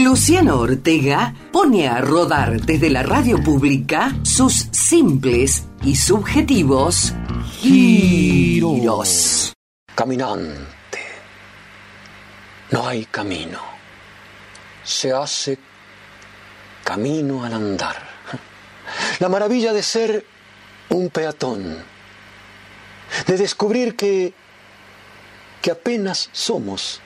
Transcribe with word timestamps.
Luciano 0.00 0.58
Ortega 0.58 1.34
pone 1.52 1.86
a 1.86 2.00
rodar 2.00 2.62
desde 2.62 2.88
la 2.88 3.02
radio 3.02 3.42
pública 3.42 4.16
sus 4.22 4.68
simples 4.72 5.66
y 5.82 5.96
subjetivos 5.96 7.12
giros. 7.58 9.52
Caminante. 9.94 10.98
No 12.70 12.88
hay 12.88 13.04
camino. 13.04 13.60
Se 14.82 15.12
hace 15.12 15.58
camino 16.82 17.44
al 17.44 17.52
andar. 17.52 17.96
La 19.18 19.28
maravilla 19.28 19.74
de 19.74 19.82
ser 19.82 20.24
un 20.88 21.10
peatón. 21.10 21.84
De 23.26 23.36
descubrir 23.36 23.94
que, 23.94 24.32
que 25.60 25.70
apenas 25.70 26.30
somos 26.32 27.02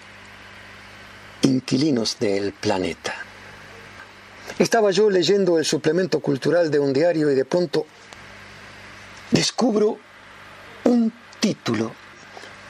inquilinos 1.42 2.18
del 2.18 2.52
planeta. 2.52 3.14
Estaba 4.58 4.90
yo 4.90 5.10
leyendo 5.10 5.58
el 5.58 5.64
suplemento 5.64 6.20
cultural 6.20 6.70
de 6.70 6.78
un 6.78 6.92
diario 6.92 7.30
y 7.30 7.34
de 7.34 7.44
pronto 7.44 7.86
descubro 9.30 9.98
un 10.84 11.12
título, 11.40 11.92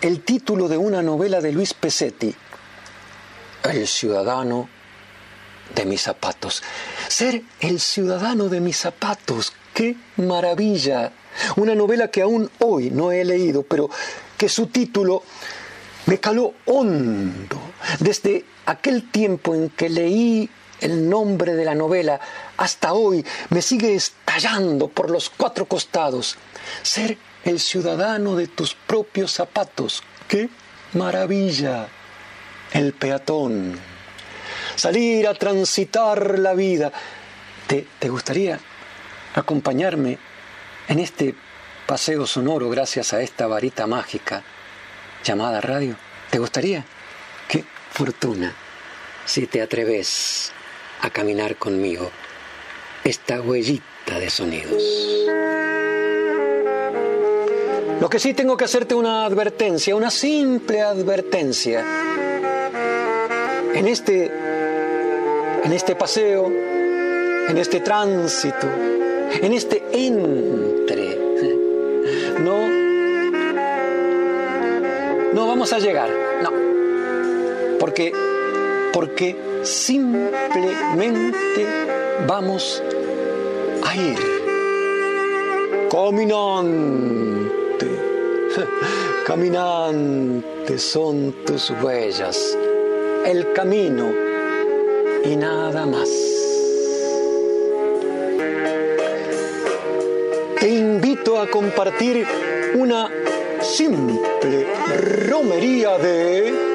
el 0.01 0.23
título 0.23 0.69
de 0.69 0.77
una 0.77 1.03
novela 1.03 1.41
de 1.41 1.53
Luis 1.53 1.75
Pesetti, 1.75 2.35
El 3.63 3.87
ciudadano 3.87 4.69
de 5.75 5.85
mis 5.85 6.03
zapatos. 6.03 6.63
Ser 7.09 7.43
el 7.61 7.81
ciudadano 7.81 8.49
de 8.49 8.61
mis 8.61 8.77
zapatos, 8.77 9.53
qué 9.75 9.97
maravilla. 10.17 11.13
Una 11.57 11.75
novela 11.75 12.11
que 12.11 12.23
aún 12.23 12.51
hoy 12.61 12.91
no 12.91 13.13
he 13.13 13.25
leído, 13.25 13.63
pero 13.63 13.91
que 14.37 14.49
su 14.49 14.67
título 14.67 15.23
me 16.07 16.19
caló 16.19 16.55
hondo. 16.67 17.61
Desde 18.01 18.45
aquel 18.67 19.11
tiempo 19.11 19.55
en 19.55 19.71
que 19.71 19.89
leí 19.89 20.51
el 20.81 21.09
nombre 21.09 21.55
de 21.55 21.65
la 21.65 21.75
novela 21.75 22.21
hasta 22.57 22.93
hoy 22.93 23.25
me 23.51 23.63
sigue 23.63 23.95
estallando 23.95 24.89
por 24.89 25.11
los 25.11 25.31
cuatro 25.31 25.67
costados. 25.67 26.37
Ser 26.83 27.17
el 27.45 27.61
ciudadano 27.61 28.37
de 28.37 28.49
tus 28.49 28.75
propios 28.75 29.33
zapatos. 29.33 30.03
¡Qué 30.29 30.49
maravilla! 30.95 31.89
El 32.73 32.93
peatón. 32.93 33.79
Salir 34.75 35.27
a 35.29 35.35
transitar 35.35 36.39
la 36.39 36.55
vida. 36.55 36.93
¿Te, 37.67 37.87
te 37.99 38.09
gustaría 38.09 38.59
acompañarme 39.35 40.19
en 40.89 40.99
este 40.99 41.35
paseo 41.87 42.27
sonoro 42.27 42.69
gracias 42.69 43.13
a 43.13 43.23
esta 43.23 43.47
varita 43.47 43.87
mágica 43.87 44.43
llamada 45.25 45.61
radio? 45.61 45.97
¿Te 46.31 46.39
gustaría? 46.39 46.85
Qué 47.49 47.65
fortuna 47.93 48.66
si 49.27 49.47
te 49.47 49.61
atreves 49.61 50.53
a 51.03 51.11
caminar 51.11 51.57
conmigo 51.57 52.11
esta 53.05 53.41
huellita 53.41 54.19
de 54.19 54.31
sonidos. 54.31 54.83
Lo 58.01 58.09
que 58.09 58.19
sí 58.19 58.35
tengo 58.35 58.57
que 58.57 58.65
hacerte 58.65 58.95
una 58.95 59.25
advertencia, 59.25 59.97
una 59.97 60.11
simple 60.11 60.81
advertencia. 60.81 61.85
En 63.75 63.89
este 63.89 64.31
en 65.65 65.73
este 65.73 65.97
paseo, 65.97 66.47
en 66.47 67.59
este 67.59 67.81
tránsito, 67.81 68.69
en 69.43 69.53
este 69.53 69.83
entre, 69.93 71.19
no 72.41 72.69
no 75.33 75.47
vamos 75.47 75.73
a 75.73 75.79
llegar, 75.79 76.11
no. 76.43 76.51
Porque 77.79 78.13
porque 78.97 79.37
simplemente 79.63 81.67
vamos 82.27 82.83
a 83.85 83.95
ir 83.95 84.17
caminante. 85.91 87.51
Caminante 89.27 90.79
son 90.79 91.35
tus 91.45 91.71
huellas, 91.73 92.57
el 93.27 93.53
camino 93.53 94.11
y 95.27 95.37
nada 95.37 95.85
más. 95.85 96.09
Te 100.59 100.71
invito 100.71 101.39
a 101.39 101.51
compartir 101.51 102.27
una 102.75 103.11
simple 103.61 104.67
romería 105.29 105.99
de 105.99 106.66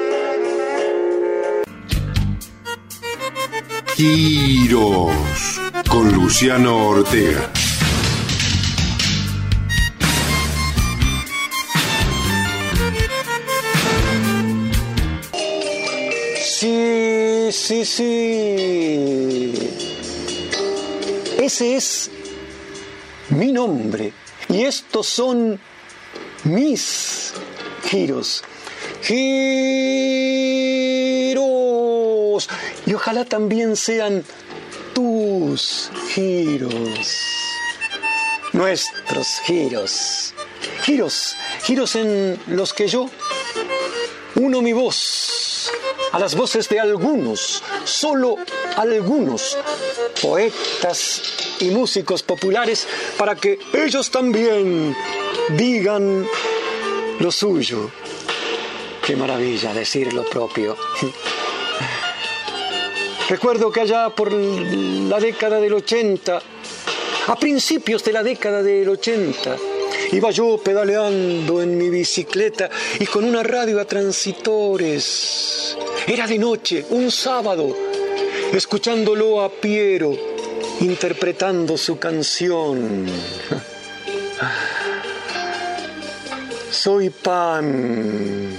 Giros 4.02 5.60
con 5.88 6.12
Luciano 6.12 6.88
Ortega. 6.88 7.48
Sí, 16.42 17.48
sí, 17.52 17.84
sí. 17.84 19.52
Ese 21.38 21.76
es 21.76 22.10
mi 23.28 23.52
nombre. 23.52 24.12
Y 24.48 24.64
estos 24.64 25.06
son 25.06 25.60
mis 26.42 27.34
giros. 27.88 28.42
Giros 29.00 30.01
ojalá 33.02 33.24
también 33.24 33.74
sean 33.74 34.24
tus 34.94 35.90
giros, 36.10 37.10
nuestros 38.52 39.26
giros, 39.44 40.32
giros, 40.84 41.34
giros 41.64 41.96
en 41.96 42.38
los 42.46 42.72
que 42.72 42.86
yo 42.86 43.10
uno 44.36 44.62
mi 44.62 44.72
voz 44.72 45.72
a 46.12 46.20
las 46.20 46.36
voces 46.36 46.68
de 46.68 46.78
algunos, 46.78 47.64
solo 47.84 48.36
algunos, 48.76 49.58
poetas 50.22 51.22
y 51.58 51.70
músicos 51.70 52.22
populares, 52.22 52.86
para 53.18 53.34
que 53.34 53.58
ellos 53.72 54.12
también 54.12 54.94
digan 55.56 56.24
lo 57.18 57.32
suyo. 57.32 57.90
Qué 59.04 59.16
maravilla 59.16 59.74
decir 59.74 60.12
lo 60.12 60.22
propio. 60.22 60.76
Recuerdo 63.28 63.70
que 63.70 63.80
allá 63.80 64.10
por 64.10 64.32
la 64.32 65.18
década 65.18 65.60
del 65.60 65.74
80, 65.74 66.42
a 67.28 67.36
principios 67.36 68.04
de 68.04 68.12
la 68.12 68.22
década 68.22 68.62
del 68.62 68.88
80, 68.88 69.56
iba 70.12 70.30
yo 70.30 70.58
pedaleando 70.58 71.62
en 71.62 71.78
mi 71.78 71.88
bicicleta 71.88 72.68
y 72.98 73.06
con 73.06 73.24
una 73.24 73.42
radio 73.42 73.80
a 73.80 73.84
transitores. 73.84 75.76
Era 76.06 76.26
de 76.26 76.38
noche, 76.38 76.84
un 76.90 77.10
sábado, 77.10 77.76
escuchándolo 78.52 79.40
a 79.40 79.48
Piero 79.48 80.32
interpretando 80.80 81.76
su 81.76 81.98
canción. 81.98 83.06
Soy 86.70 87.10
pan, 87.10 88.50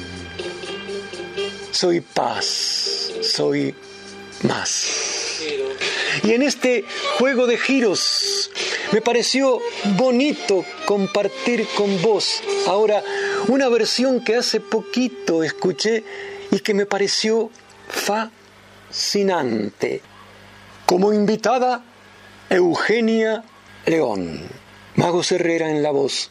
soy 1.71 1.99
paz, 1.99 3.11
soy 3.21 3.75
más. 4.43 5.41
Y 6.23 6.33
en 6.33 6.43
este 6.43 6.85
juego 7.17 7.47
de 7.47 7.57
giros 7.57 8.51
me 8.91 9.01
pareció 9.01 9.59
bonito 9.97 10.63
compartir 10.85 11.67
con 11.75 12.01
vos 12.01 12.41
ahora 12.67 13.03
una 13.47 13.67
versión 13.69 14.23
que 14.23 14.35
hace 14.35 14.59
poquito 14.59 15.43
escuché 15.43 16.03
y 16.51 16.59
que 16.59 16.73
me 16.73 16.85
pareció 16.85 17.49
fascinante. 17.87 18.31
Como 20.85 21.13
invitada, 21.13 21.83
Eugenia 22.49 23.43
León, 23.85 24.41
Mago 24.95 25.21
Herrera 25.27 25.69
en 25.69 25.81
la 25.81 25.91
voz, 25.91 26.29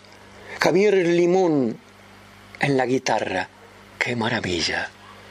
Javier 0.60 0.94
Limón 0.94 1.78
en 2.60 2.76
la 2.76 2.86
guitarra. 2.86 3.48
¡Qué 3.98 4.14
maravilla! 4.14 4.90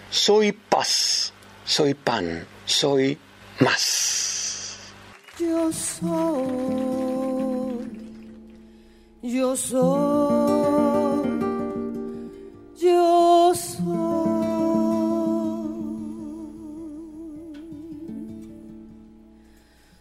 Soy 0.09 0.51
paz, 0.51 1.31
soy 1.63 1.93
pan 1.93 2.45
soy 2.71 3.17
más. 3.59 4.79
Yo 5.37 5.71
soy, 5.71 6.21
yo 9.21 9.55
soy, 9.55 11.29
yo 12.79 13.53
soy. 13.55 14.31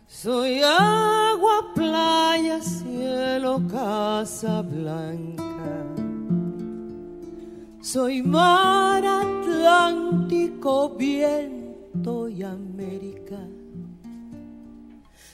Soy 0.07 0.63
agua, 0.63 1.73
playa, 1.75 2.61
cielo, 2.61 3.63
casa 3.71 4.61
blanca. 4.63 5.43
Soy 7.81 8.23
mar 8.23 9.03
Atlántico, 9.05 10.91
bien 10.91 11.60
estoy 12.01 12.43
América. 12.43 13.37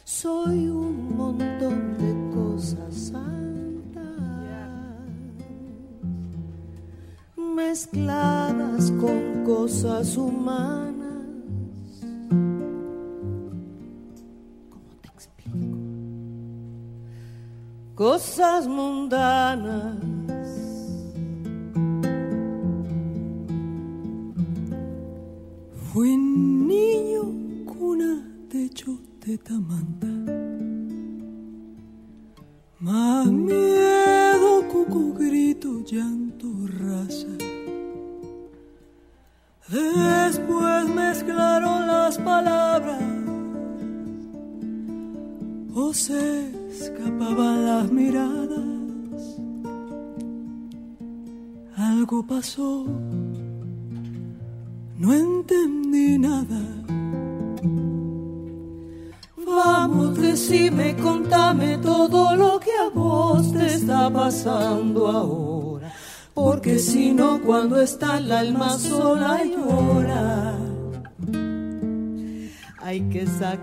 Soy 0.04 0.68
un 0.68 1.16
montón 1.16 1.96
de 1.96 2.34
cosas 2.34 2.92
santas 2.92 4.02
mezcladas 7.36 8.90
con 9.00 9.44
cosas 9.44 10.16
humanas. 10.16 10.96
Cosas 17.94 18.66
mundanas. 18.66 20.15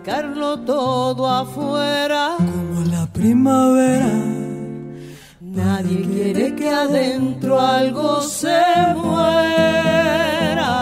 Sacarlo 0.04 0.60
todo 0.60 1.30
afuera. 1.30 2.36
Como 2.38 2.82
la 2.92 3.08
primavera, 3.08 4.12
Nadie 5.40 6.02
quiere 6.02 6.56
que 6.56 6.70
adentro 6.70 7.60
algo 7.60 8.22
se 8.22 8.60
muera. 8.96 10.74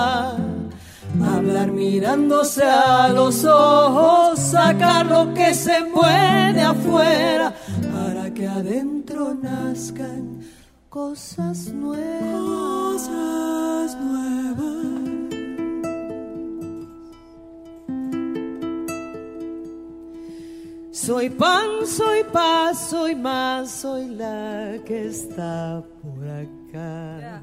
Hablar 1.36 1.72
mirándose 1.72 2.64
a 2.64 3.10
los 3.10 3.46
ojos, 3.46 4.40
sacar 4.40 5.06
lo 5.06 5.34
que 5.34 5.54
se 5.54 5.84
puede 5.94 6.62
afuera, 6.62 7.54
para 7.94 8.34
que 8.34 8.48
adentro 8.48 9.36
nazcan 9.36 10.40
cosas 10.90 11.68
nuevas. 11.68 12.31
Soy 21.12 21.30
pan, 21.30 21.86
soy 21.86 22.24
paz, 22.24 22.90
soy 22.90 23.16
más, 23.16 23.70
soy 23.70 24.16
la 24.16 24.78
que 24.86 25.08
está 25.08 25.84
por 26.02 26.26
acá. 26.26 27.42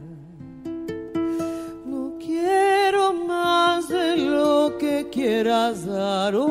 No 1.84 2.14
quiero 2.18 3.12
más 3.12 3.86
de 3.88 4.16
lo 4.16 4.78
que 4.78 5.06
quieras 5.12 5.84
dar. 5.84 6.34
hoy. 6.34 6.48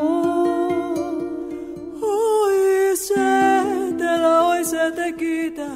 Hoy 2.03 2.95
se 2.95 3.15
te 3.97 4.03
da, 4.03 4.43
hoy 4.43 4.63
se 4.63 4.91
te 4.91 5.15
quita. 5.15 5.69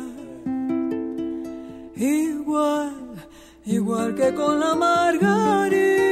Igual, 1.96 3.16
igual 3.66 4.14
que 4.14 4.32
con 4.36 4.60
la 4.60 4.76
margarita. 4.76 6.11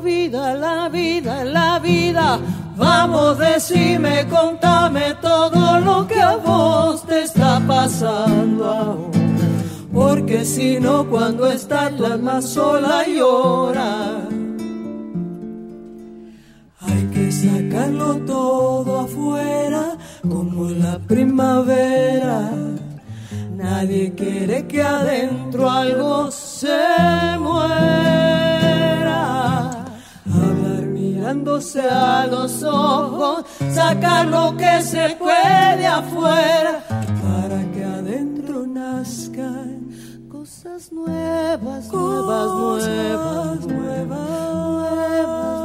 Vida, 0.00 0.54
la 0.54 0.88
vida, 0.88 1.44
la 1.44 1.78
vida. 1.78 2.38
Vamos, 2.76 3.38
decime, 3.38 4.26
contame 4.28 5.14
todo 5.20 5.80
lo 5.80 6.06
que 6.06 6.20
a 6.20 6.36
vos 6.36 7.04
te 7.04 7.22
está 7.22 7.60
pasando 7.66 8.64
ahora. 8.64 9.20
Porque 9.92 10.44
si 10.44 10.78
no, 10.80 11.06
cuando 11.08 11.50
estás 11.50 11.92
la 12.00 12.14
alma 12.14 12.40
sola 12.40 13.06
llora. 13.06 14.28
Hay 16.80 17.02
que 17.12 17.30
sacarlo 17.30 18.16
todo 18.18 19.00
afuera 19.00 19.96
como 20.28 20.70
la 20.70 20.98
primavera. 21.00 22.50
Nadie 23.56 24.14
quiere 24.14 24.66
que 24.66 24.82
adentro 24.82 25.68
algo 25.68 26.30
se 26.30 26.78
muera. 27.38 28.59
Mirándose 31.30 31.80
a 31.80 32.26
los 32.26 32.60
ojos, 32.64 33.44
sacar 33.72 34.26
lo 34.26 34.56
que 34.56 34.82
se 34.82 35.10
puede 35.16 35.86
afuera, 35.86 36.82
para 36.88 37.70
que 37.70 37.84
adentro 37.84 38.66
nazcan 38.66 39.90
cosas 40.28 40.90
nuevas, 40.90 41.86
nuevas, 41.92 42.80
nuevas, 42.82 43.64
nuevas, 43.64 44.08
nuevas, 44.08 45.59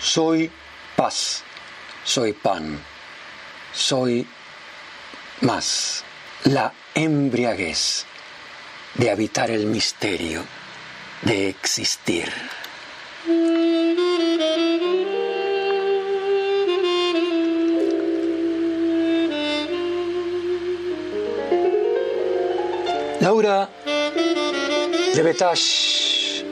Soy 0.00 0.50
paz, 0.96 1.44
soy 2.04 2.32
pan, 2.32 2.80
soy 3.72 4.26
más 5.40 6.02
la 6.42 6.72
embriaguez 6.96 8.06
de 8.96 9.12
habitar 9.12 9.52
el 9.52 9.66
misterio 9.66 10.42
de 11.22 11.48
existir. 11.48 12.28
Laura 23.20 23.70
de 25.14 25.22
Betash 25.22 26.42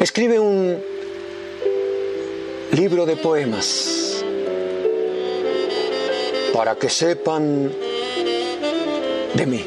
escribe 0.00 0.38
un 0.38 0.82
libro 2.72 3.04
de 3.04 3.16
poemas 3.16 4.24
para 6.54 6.74
que 6.76 6.88
sepan 6.88 7.70
de 9.34 9.46
mí. 9.46 9.64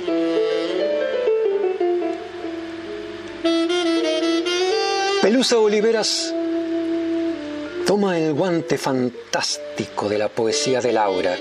Pelusa 5.22 5.60
Oliveras 5.60 6.34
toma 7.86 8.18
el 8.18 8.34
guante 8.34 8.80
fantástico 8.80 10.10
de 10.10 10.18
la 10.18 10.30
poesía 10.30 10.82
de 10.82 10.94
Laura 10.94 11.38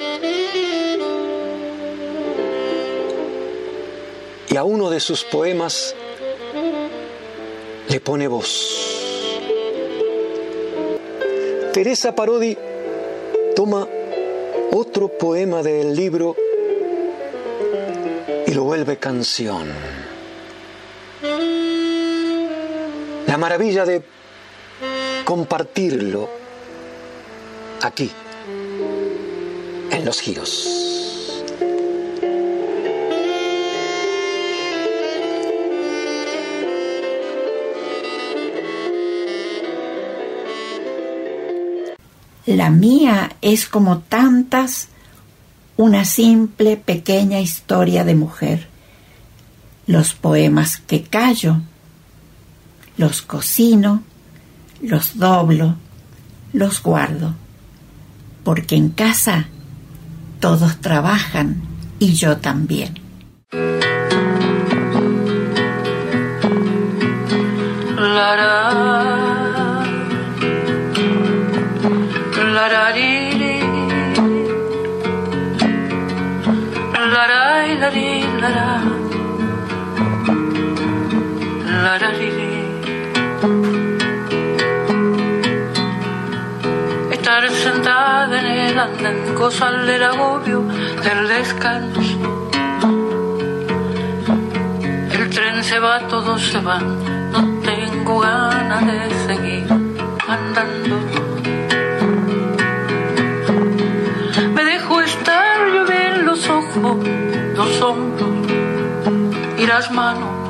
y 4.54 4.56
a 4.56 4.62
uno 4.62 4.88
de 4.88 5.00
sus 5.00 5.24
poemas 5.24 5.96
le 7.88 7.98
pone 7.98 8.28
voz. 8.28 9.00
Teresa 11.72 12.14
Parodi 12.14 12.56
toma 13.56 13.88
otro 14.70 15.08
poema 15.08 15.60
del 15.64 15.96
libro 15.96 16.36
y 18.46 18.54
lo 18.54 18.62
vuelve 18.62 18.96
canción. 18.96 19.72
La 23.26 23.36
maravilla 23.36 23.84
de 23.84 24.04
compartirlo 25.24 26.28
aquí, 27.82 28.08
en 29.90 30.04
los 30.04 30.20
giros. 30.20 30.93
La 42.46 42.68
mía 42.68 43.36
es 43.40 43.66
como 43.66 44.00
tantas 44.00 44.88
una 45.76 46.04
simple 46.04 46.76
pequeña 46.76 47.40
historia 47.40 48.04
de 48.04 48.14
mujer. 48.14 48.68
Los 49.86 50.14
poemas 50.14 50.76
que 50.76 51.02
callo, 51.02 51.58
los 52.98 53.22
cocino, 53.22 54.02
los 54.82 55.18
doblo, 55.18 55.76
los 56.52 56.82
guardo, 56.82 57.34
porque 58.44 58.76
en 58.76 58.90
casa 58.90 59.48
todos 60.38 60.80
trabajan 60.82 61.62
y 61.98 62.12
yo 62.12 62.36
también. 62.36 63.00
Estar 67.96 68.63
sentada 88.74 89.10
en 89.10 89.26
el 89.28 89.36
andén, 89.36 89.86
del 89.86 90.02
agobio 90.02 90.62
del 90.62 91.28
descanso. 91.28 92.00
El 95.12 95.30
tren 95.30 95.62
se 95.62 95.78
va, 95.78 96.00
todos 96.08 96.42
se 96.42 96.58
van, 96.58 97.30
no 97.32 97.60
tengo 97.62 98.20
ganas 98.20 98.86
de 98.86 99.10
seguir 99.26 99.66
andando. 100.28 100.96
Me 104.54 104.64
dejo 104.64 105.00
estar, 105.00 105.56
yo 105.72 105.92
en 105.92 106.26
los 106.26 106.48
ojos, 106.48 106.96
los 107.56 107.80
hombros 107.80 108.30
y 109.58 109.66
las 109.66 109.90
manos 109.92 110.44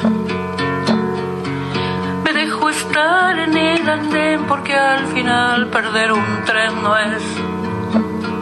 estar 2.74 3.38
en 3.38 3.56
el 3.56 3.88
andén 3.88 4.46
porque 4.46 4.74
al 4.74 5.06
final 5.08 5.68
perder 5.68 6.12
un 6.12 6.44
tren 6.44 6.82
no 6.82 6.96
es 6.96 7.22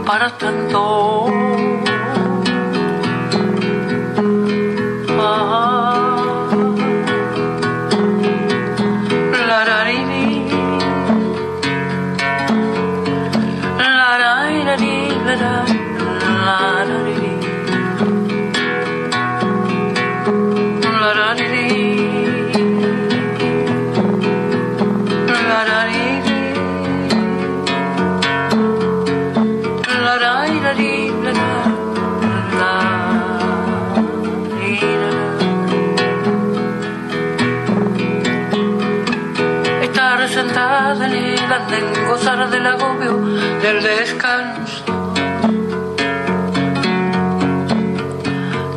para 0.04 0.30
tanto. 0.36 1.26
Del 42.22 42.64
agobio 42.64 43.18
del 43.62 43.82
descanso. 43.82 44.84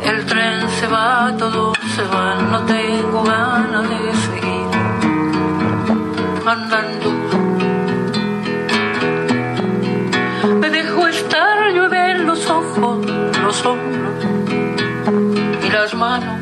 El 0.02 0.26
tren 0.26 0.68
se 0.68 0.88
va, 0.88 1.32
todo 1.38 1.72
se 1.94 2.02
va, 2.02 2.34
no 2.50 2.64
tengo 2.64 3.22
ganas 3.22 3.88
de 3.88 4.14
seguir 4.26 4.66
andando. 6.44 7.08
Me 10.60 10.68
dejo 10.68 11.06
estar, 11.06 11.72
llueve 11.72 12.10
en 12.10 12.26
los 12.26 12.50
ojos, 12.50 13.06
los 13.44 13.64
hombros 13.64 14.24
y 15.62 15.70
las 15.70 15.94
manos. 15.94 16.40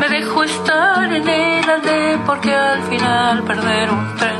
Me 0.00 0.08
dejo 0.10 0.44
estar 0.44 1.10
en 1.10 1.26
el 1.26 1.70
andén 1.70 2.20
porque 2.26 2.54
al 2.54 2.82
final 2.82 3.42
perder 3.44 3.90
un 3.90 4.16
tren 4.16 4.35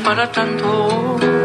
para 0.00 0.26
tanto. 0.30 1.37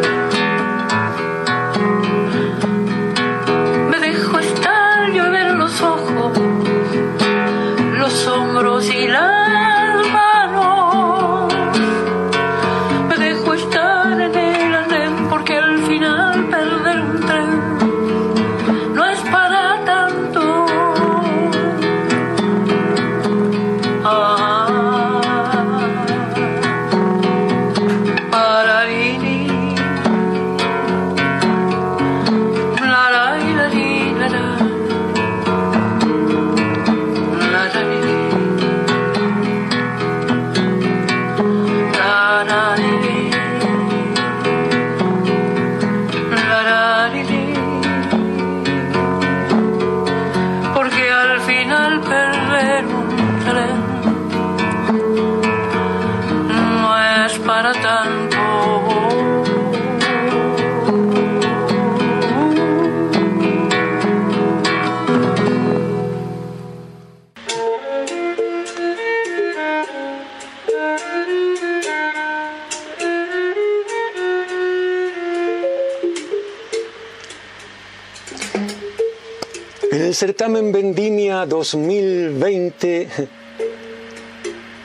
Certamen 80.24 80.72
Vendimia 80.72 81.46
2020, 81.46 83.10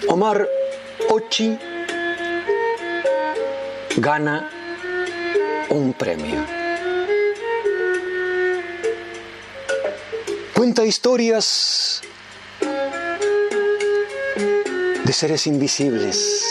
Omar 0.09 0.49
Ochi 1.11 1.57
gana 3.99 4.51
un 5.71 5.93
premio. 5.93 6.45
Cuenta 10.57 10.85
historias 10.85 12.03
de 15.05 15.13
seres 15.13 15.47
invisibles. 15.47 16.43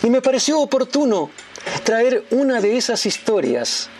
Y 0.00 0.10
me 0.10 0.22
pareció 0.22 0.60
oportuno 0.60 1.30
traer 1.84 2.24
una 2.30 2.62
de 2.62 2.78
esas 2.78 3.04
historias 3.04 3.90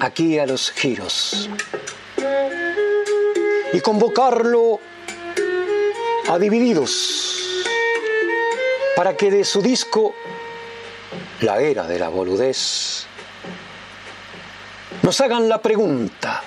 aquí 0.00 0.38
a 0.38 0.46
los 0.46 0.70
giros 0.72 1.50
y 3.74 3.80
convocarlo 3.80 4.80
a 6.28 6.38
Divididos 6.38 7.62
para 8.96 9.16
que 9.16 9.30
de 9.30 9.44
su 9.44 9.60
disco 9.60 10.14
La 11.42 11.60
era 11.60 11.86
de 11.86 11.98
la 11.98 12.08
boludez 12.08 13.06
nos 15.02 15.20
hagan 15.20 15.48
la 15.48 15.62
pregunta, 15.62 16.42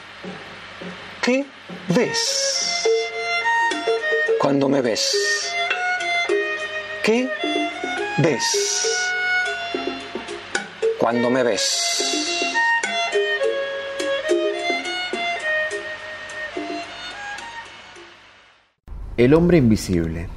¿qué 1.22 1.46
ves 1.88 2.84
cuando 4.40 4.68
me 4.70 4.82
ves? 4.82 5.54
¿Qué 7.04 7.30
ves? 8.18 8.81
Cuando 11.02 11.32
me 11.32 11.42
ves. 11.42 12.44
El 19.18 19.34
hombre 19.34 19.58
invisible. 19.58 20.28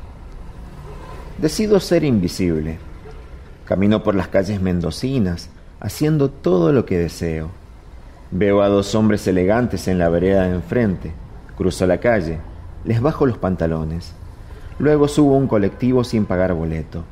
Decido 1.36 1.80
ser 1.80 2.02
invisible. 2.02 2.78
Camino 3.66 4.02
por 4.02 4.14
las 4.14 4.28
calles 4.28 4.62
mendocinas, 4.62 5.50
haciendo 5.80 6.30
todo 6.30 6.72
lo 6.72 6.86
que 6.86 6.96
deseo. 6.96 7.50
Veo 8.30 8.62
a 8.62 8.68
dos 8.68 8.94
hombres 8.94 9.26
elegantes 9.26 9.86
en 9.86 9.98
la 9.98 10.08
vereda 10.08 10.44
de 10.44 10.54
enfrente. 10.54 11.12
Cruzo 11.58 11.86
la 11.86 11.98
calle, 11.98 12.38
les 12.84 13.02
bajo 13.02 13.26
los 13.26 13.36
pantalones. 13.36 14.14
Luego 14.78 15.08
subo 15.08 15.36
un 15.36 15.46
colectivo 15.46 16.04
sin 16.04 16.24
pagar 16.24 16.54
boleto. 16.54 17.04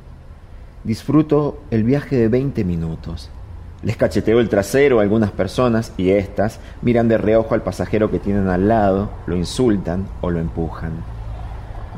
Disfruto 0.84 1.60
el 1.70 1.84
viaje 1.84 2.16
de 2.16 2.28
20 2.28 2.64
minutos. 2.64 3.30
Les 3.82 3.96
cacheteo 3.96 4.38
el 4.38 4.48
trasero 4.48 5.00
a 5.00 5.02
algunas 5.02 5.32
personas 5.32 5.92
y 5.96 6.10
éstas 6.10 6.60
miran 6.82 7.08
de 7.08 7.18
reojo 7.18 7.54
al 7.54 7.62
pasajero 7.62 8.12
que 8.12 8.20
tienen 8.20 8.48
al 8.48 8.68
lado, 8.68 9.10
lo 9.26 9.34
insultan 9.34 10.06
o 10.20 10.30
lo 10.30 10.38
empujan. 10.38 10.92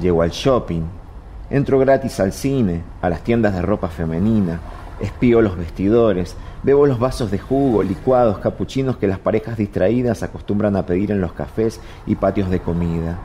Llego 0.00 0.22
al 0.22 0.30
shopping, 0.30 0.82
entro 1.50 1.78
gratis 1.78 2.20
al 2.20 2.32
cine, 2.32 2.82
a 3.02 3.10
las 3.10 3.20
tiendas 3.22 3.52
de 3.52 3.60
ropa 3.60 3.88
femenina, 3.88 4.60
espío 4.98 5.42
los 5.42 5.58
vestidores, 5.58 6.36
bebo 6.62 6.86
los 6.86 6.98
vasos 6.98 7.30
de 7.30 7.38
jugo, 7.38 7.82
licuados, 7.82 8.38
capuchinos 8.38 8.96
que 8.96 9.06
las 9.06 9.18
parejas 9.18 9.58
distraídas 9.58 10.22
acostumbran 10.22 10.76
a 10.76 10.86
pedir 10.86 11.10
en 11.10 11.20
los 11.20 11.34
cafés 11.34 11.82
y 12.06 12.14
patios 12.14 12.48
de 12.48 12.60
comida. 12.60 13.18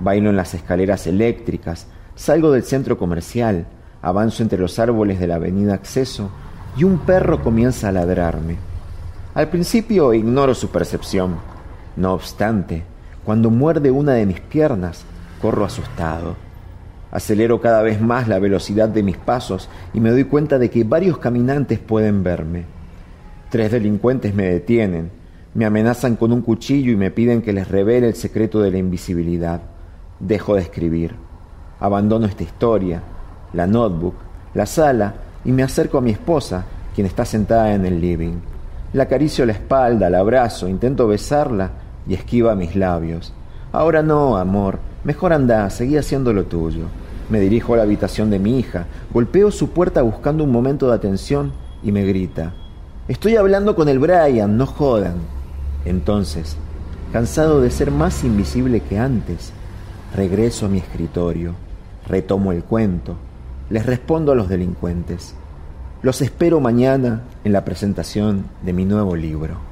Bailo 0.00 0.30
en 0.30 0.36
las 0.36 0.54
escaleras 0.54 1.06
eléctricas, 1.06 1.88
salgo 2.14 2.52
del 2.52 2.62
centro 2.62 2.96
comercial, 2.96 3.66
avanzo 4.00 4.42
entre 4.42 4.58
los 4.58 4.78
árboles 4.78 5.20
de 5.20 5.26
la 5.26 5.34
avenida 5.34 5.74
Acceso 5.74 6.30
y 6.76 6.84
un 6.84 6.98
perro 6.98 7.42
comienza 7.42 7.88
a 7.88 7.92
ladrarme. 7.92 8.56
Al 9.34 9.48
principio 9.48 10.12
ignoro 10.14 10.54
su 10.54 10.68
percepción. 10.68 11.36
No 11.96 12.12
obstante, 12.12 12.84
cuando 13.24 13.50
muerde 13.50 13.90
una 13.90 14.12
de 14.12 14.26
mis 14.26 14.40
piernas, 14.40 15.04
corro 15.40 15.64
asustado. 15.64 16.36
Acelero 17.10 17.60
cada 17.60 17.82
vez 17.82 18.00
más 18.00 18.26
la 18.26 18.38
velocidad 18.38 18.88
de 18.88 19.02
mis 19.02 19.16
pasos 19.16 19.68
y 19.92 20.00
me 20.00 20.10
doy 20.10 20.24
cuenta 20.24 20.58
de 20.58 20.70
que 20.70 20.84
varios 20.84 21.18
caminantes 21.18 21.78
pueden 21.78 22.22
verme. 22.22 22.64
Tres 23.50 23.70
delincuentes 23.70 24.34
me 24.34 24.44
detienen, 24.44 25.10
me 25.54 25.66
amenazan 25.66 26.16
con 26.16 26.32
un 26.32 26.40
cuchillo 26.40 26.90
y 26.90 26.96
me 26.96 27.10
piden 27.10 27.42
que 27.42 27.52
les 27.52 27.68
revele 27.68 28.08
el 28.08 28.14
secreto 28.14 28.62
de 28.62 28.70
la 28.70 28.78
invisibilidad. 28.78 29.60
Dejo 30.20 30.54
de 30.54 30.62
escribir. 30.62 31.14
Abandono 31.78 32.26
esta 32.26 32.44
historia, 32.44 33.02
la 33.52 33.66
notebook, 33.66 34.14
la 34.54 34.64
sala 34.64 35.14
y 35.44 35.52
me 35.52 35.62
acerco 35.62 35.98
a 35.98 36.00
mi 36.00 36.10
esposa, 36.10 36.64
quien 36.94 37.06
está 37.06 37.24
sentada 37.24 37.74
en 37.74 37.84
el 37.84 38.00
living. 38.00 38.34
La 38.92 39.04
acaricio 39.04 39.46
la 39.46 39.52
espalda, 39.52 40.10
la 40.10 40.18
abrazo, 40.18 40.68
intento 40.68 41.06
besarla 41.06 41.70
y 42.06 42.14
esquiva 42.14 42.54
mis 42.54 42.76
labios. 42.76 43.32
Ahora 43.72 44.02
no, 44.02 44.36
amor, 44.36 44.78
mejor 45.04 45.32
anda, 45.32 45.68
seguí 45.70 45.96
haciendo 45.96 46.32
lo 46.32 46.44
tuyo. 46.44 46.84
Me 47.30 47.40
dirijo 47.40 47.74
a 47.74 47.78
la 47.78 47.82
habitación 47.84 48.30
de 48.30 48.38
mi 48.38 48.58
hija, 48.58 48.86
golpeo 49.12 49.50
su 49.50 49.70
puerta 49.70 50.02
buscando 50.02 50.44
un 50.44 50.52
momento 50.52 50.88
de 50.88 50.94
atención 50.94 51.52
y 51.82 51.90
me 51.92 52.04
grita, 52.04 52.52
Estoy 53.08 53.34
hablando 53.34 53.74
con 53.74 53.88
el 53.88 53.98
Brian, 53.98 54.56
no 54.56 54.64
jodan. 54.64 55.16
Entonces, 55.84 56.56
cansado 57.12 57.60
de 57.60 57.68
ser 57.72 57.90
más 57.90 58.22
invisible 58.22 58.80
que 58.80 58.96
antes, 58.96 59.52
regreso 60.14 60.66
a 60.66 60.68
mi 60.68 60.78
escritorio, 60.78 61.56
retomo 62.06 62.52
el 62.52 62.62
cuento, 62.62 63.16
les 63.72 63.86
respondo 63.86 64.32
a 64.32 64.34
los 64.34 64.50
delincuentes. 64.50 65.34
Los 66.02 66.20
espero 66.20 66.60
mañana 66.60 67.22
en 67.42 67.54
la 67.54 67.64
presentación 67.64 68.44
de 68.60 68.74
mi 68.74 68.84
nuevo 68.84 69.16
libro. 69.16 69.71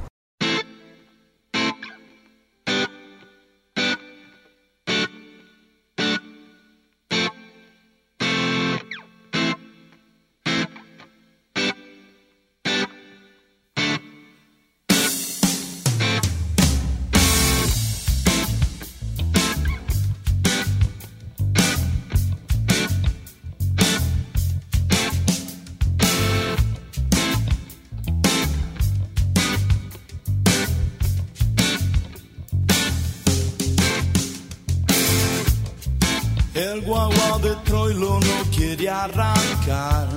guagua 36.91 37.39
de 37.39 37.55
Troilo 37.67 38.19
no 38.19 38.39
quiere 38.51 38.89
arrancar. 38.89 40.09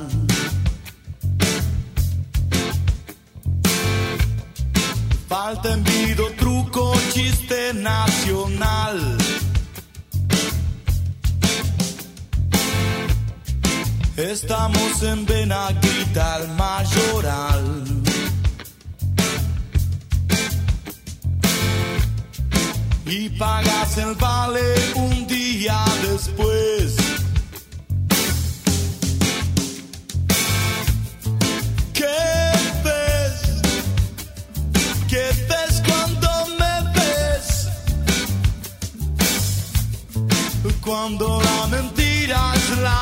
Falta 5.30 5.74
envido, 5.74 6.26
truco, 6.42 6.94
chiste 7.14 7.74
nacional. 7.76 8.98
Estamos 14.18 15.04
en 15.04 15.26
Benaguita, 15.26 16.36
al 16.36 16.48
mayoral. 16.64 17.66
Y 23.06 23.30
pagas 23.30 23.98
el 23.98 24.16
vale 24.16 24.68
un 24.96 25.28
día 25.28 25.43
después. 25.64 26.96
¿Qué 31.94 32.06
ves? 32.84 33.62
¿Qué 35.08 35.26
ves 35.50 35.82
cuando 35.88 36.30
me 36.60 36.76
ves? 36.96 37.70
Cuando 40.84 41.42
la 41.42 41.68
mentira 41.68 42.54
es 42.56 42.78
la 42.80 42.93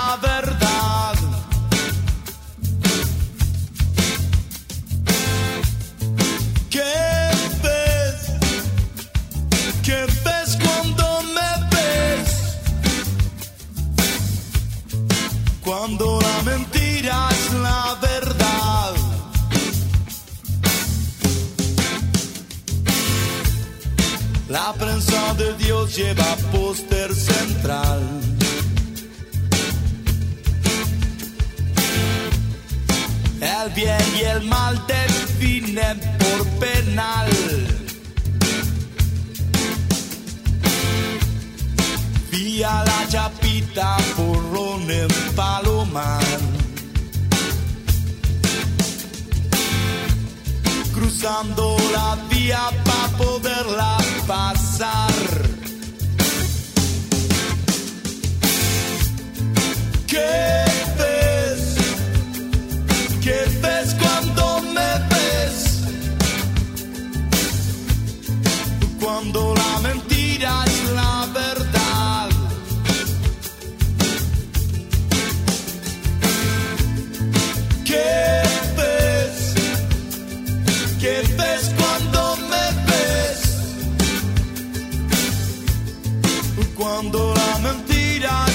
La 24.51 24.73
prensa 24.73 25.33
de 25.35 25.53
Dios 25.53 25.95
lleva 25.95 26.35
póster 26.51 27.15
central. 27.15 28.01
El 33.39 33.69
bien 33.73 34.05
y 34.19 34.23
el 34.23 34.41
mal 34.41 34.75
definen 34.87 35.97
por 36.19 36.45
penal. 36.59 37.29
Vía 42.29 42.83
la 42.85 43.07
chapita 43.07 43.95
porrón 44.17 44.91
en 44.91 45.07
palomar. 45.33 46.39
Cruzando 50.93 51.77
la 51.93 52.17
vía 52.29 52.69
para 52.83 53.07
poderla 53.17 54.00
pasar. 54.31 55.11
¿Qué 60.07 60.63
ves? 60.99 61.61
¿Qué 63.25 63.39
ves 63.61 63.89
cuando 64.01 64.61
me 64.75 64.91
ves? 65.11 65.57
Cuando 69.01 69.53
lamento. 69.55 70.10
cuando 87.01 87.33
la 87.33 87.57
mentira 87.57 88.50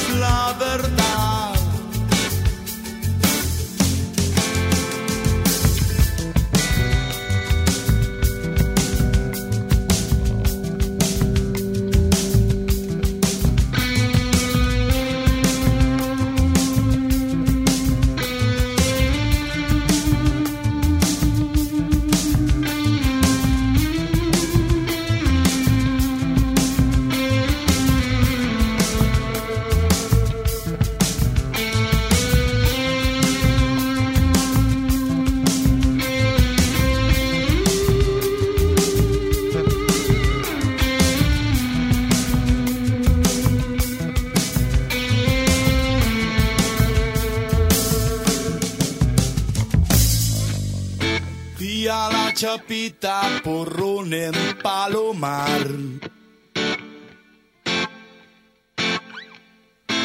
chapita 52.46 53.22
por 53.42 53.80
un 53.80 54.14
palomar. 54.62 55.66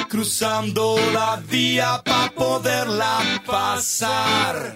Cruzando 0.10 0.95
la 1.13 1.39
vía 1.47 2.01
para 2.04 2.32
poderla 2.32 3.19
pasar. 3.45 4.75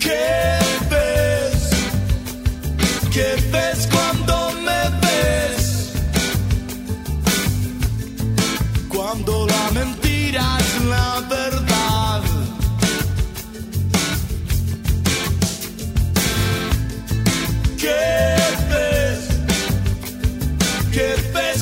¿Qué 0.00 0.58
ves? 0.90 1.70
¿Qué 3.12 3.28
ves 3.52 3.88
cuando 3.94 4.36
me 4.66 4.82
ves? 5.04 5.92
Cuando 8.88 9.46
la 9.46 9.70
mentira 9.70 10.58
es 10.58 10.84
la 10.86 11.20
verdad. 11.28 11.63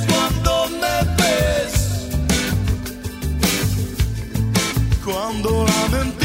Cuando 0.08 0.68
me 0.80 0.96
ves? 1.16 1.74
Cuando 5.04 5.66
la 5.66 5.88
mentira 5.88 6.21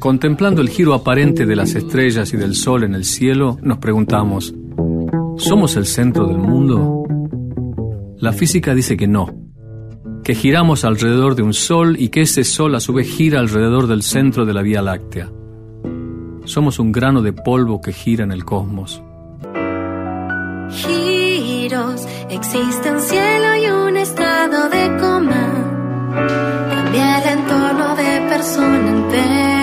Contemplando 0.00 0.62
el 0.62 0.70
giro 0.70 0.94
aparente 0.94 1.44
de 1.44 1.54
las 1.54 1.74
estrellas 1.74 2.32
y 2.32 2.38
del 2.38 2.54
sol 2.54 2.84
en 2.84 2.94
el 2.94 3.04
cielo, 3.04 3.58
nos 3.60 3.76
preguntamos, 3.76 4.54
¿somos 5.36 5.76
el 5.76 5.84
centro 5.84 6.26
del 6.26 6.38
mundo? 6.38 7.04
La 8.16 8.32
física 8.32 8.74
dice 8.74 8.96
que 8.96 9.06
no, 9.06 9.26
que 10.24 10.34
giramos 10.34 10.86
alrededor 10.86 11.34
de 11.34 11.42
un 11.42 11.52
sol 11.52 11.96
y 11.98 12.08
que 12.08 12.22
ese 12.22 12.44
sol 12.44 12.74
a 12.76 12.80
su 12.80 12.94
vez 12.94 13.08
gira 13.08 13.40
alrededor 13.40 13.88
del 13.88 14.02
centro 14.02 14.46
de 14.46 14.54
la 14.54 14.62
Vía 14.62 14.80
Láctea. 14.80 15.30
Somos 16.46 16.78
un 16.78 16.92
grano 16.92 17.20
de 17.20 17.34
polvo 17.34 17.82
que 17.82 17.92
gira 17.92 18.24
en 18.24 18.32
el 18.32 18.46
cosmos. 18.46 19.02
giros. 20.70 22.06
Existe 22.30 22.90
un 22.90 23.00
cielo 23.00 23.54
y 23.54 23.70
un 23.70 23.96
estado 23.98 24.70
de 24.70 24.96
coma. 24.98 25.46
El 26.94 27.38
entorno 27.38 27.96
de 27.96 28.28
persona. 28.30 29.59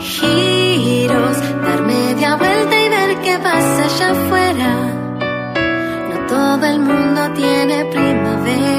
Giros, 0.00 1.38
dar 1.64 1.82
media 1.82 2.36
vuelta 2.36 2.84
y 2.84 2.88
ver 2.88 3.20
qué 3.22 3.38
pasa 3.38 3.84
allá 3.84 4.10
afuera. 4.10 4.70
No 6.08 6.26
todo 6.26 6.66
el 6.66 6.78
mundo 6.80 7.20
tiene 7.34 7.84
primaveras. 7.86 8.72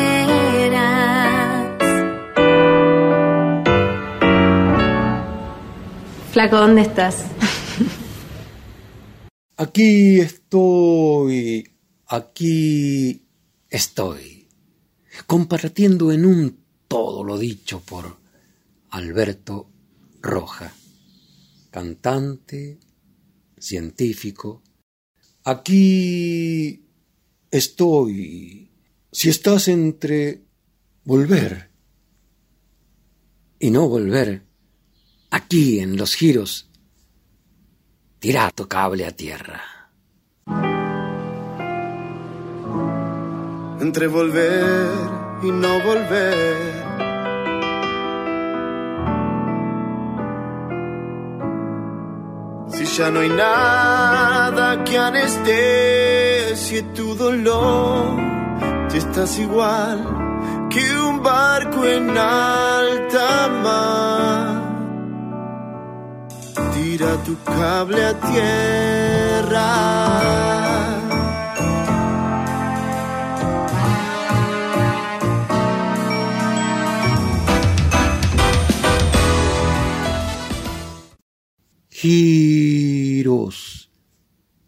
Flaco, 6.31 6.57
¿dónde 6.57 6.81
estás? 6.81 7.25
Aquí 9.57 10.19
estoy, 10.19 11.69
aquí 12.07 13.21
estoy, 13.69 14.47
compartiendo 15.27 16.11
en 16.11 16.25
un 16.25 16.62
todo 16.93 17.23
lo 17.23 17.39
dicho 17.39 17.79
por 17.79 18.17
Alberto 18.91 19.67
Roja, 20.21 20.71
cantante, 21.71 22.77
científico. 23.57 24.61
Aquí 25.43 26.85
estoy, 27.49 28.69
si 29.11 29.29
estás 29.29 29.69
entre 29.69 30.43
volver 31.03 31.71
y 33.57 33.71
no 33.71 33.89
volver, 33.89 34.45
aquí 35.31 35.79
en 35.79 35.97
los 35.97 36.13
giros, 36.13 36.69
tira 38.19 38.51
tu 38.51 38.67
cable 38.67 39.07
a 39.07 39.15
tierra. 39.15 39.73
entre 43.83 44.07
volver 44.07 44.87
y 45.43 45.51
no 45.51 45.81
volver. 45.81 46.82
Si 52.73 52.85
ya 52.85 53.11
no 53.11 53.19
hay 53.19 53.29
nada 53.29 54.83
que 54.83 54.97
anestesie 54.97 56.81
tu 56.95 57.15
dolor, 57.15 58.17
si 58.89 58.97
estás 58.97 59.37
igual 59.37 59.97
que 60.71 60.83
un 60.99 61.21
barco 61.21 61.85
en 61.85 62.17
alta 62.17 63.47
mar. 63.63 64.63
Tira 66.73 67.11
tu 67.25 67.37
cable 67.43 68.05
a 68.05 68.13
tierra. 68.31 69.69
Giros. 82.03 83.89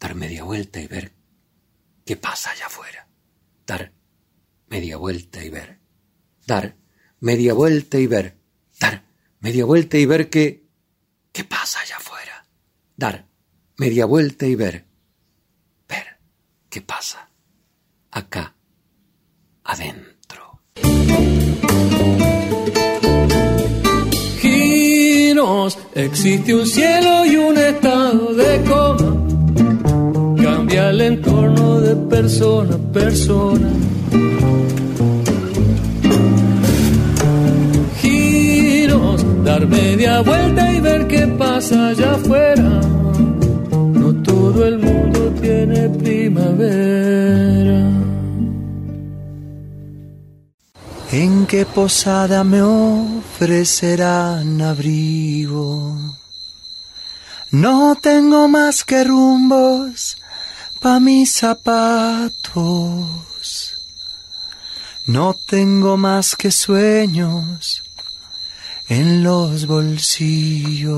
Dar 0.00 0.14
media 0.14 0.44
vuelta 0.44 0.80
y 0.80 0.86
ver 0.86 1.12
qué 2.06 2.16
pasa 2.16 2.50
allá 2.50 2.66
afuera. 2.66 3.08
Dar 3.66 3.92
media 4.68 4.96
vuelta 4.96 5.44
y 5.44 5.50
ver. 5.50 5.78
Dar 6.46 6.76
media 7.20 7.52
vuelta 7.52 7.98
y 7.98 8.06
ver. 8.06 8.38
Dar 8.80 9.04
media 9.40 9.66
vuelta 9.66 9.98
y 9.98 10.06
ver 10.06 10.30
qué, 10.30 10.66
qué 11.32 11.44
pasa 11.44 11.80
allá 11.80 11.98
afuera. 11.98 12.46
Dar 12.96 13.28
media 13.76 14.06
vuelta 14.06 14.46
y 14.46 14.54
ver. 14.54 14.86
Ver 15.86 16.18
qué 16.70 16.80
pasa 16.80 17.28
acá 18.12 18.56
adentro. 19.62 20.15
Existe 25.94 26.54
un 26.54 26.66
cielo 26.66 27.26
y 27.26 27.36
un 27.36 27.58
estado 27.58 28.32
de 28.32 28.62
coma. 28.62 29.14
Cambia 30.42 30.88
el 30.88 31.00
entorno 31.02 31.78
de 31.78 31.94
persona 32.08 32.76
a 32.76 32.92
persona. 32.92 33.68
Giros, 38.00 39.26
dar 39.44 39.66
media 39.66 40.22
vuelta 40.22 40.72
y 40.72 40.80
ver 40.80 41.06
qué 41.06 41.26
pasa 41.26 41.88
allá 41.88 42.12
afuera. 42.12 42.80
No 43.92 44.14
todo 44.22 44.64
el 44.64 44.78
mundo 44.78 45.34
tiene 45.42 45.90
primavera. 45.90 47.82
¿En 51.12 51.46
qué 51.46 51.64
posada 51.64 52.42
me 52.42 52.62
ofrecerán 52.62 54.60
abrigo? 54.60 55.96
No 57.52 57.94
tengo 57.94 58.48
más 58.48 58.82
que 58.82 59.04
rumbos 59.04 60.16
pa' 60.80 60.98
mis 60.98 61.32
zapatos. 61.32 62.56
No 65.06 65.34
tengo 65.34 65.96
más 65.96 66.34
que 66.34 66.50
sueños 66.50 67.84
en 68.88 69.22
los 69.22 69.68
bolsillos. 69.68 70.96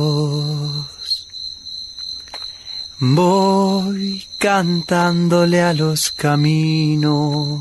Voy 2.98 4.26
cantándole 4.38 5.60
a 5.62 5.74
los 5.74 6.10
caminos. 6.10 7.60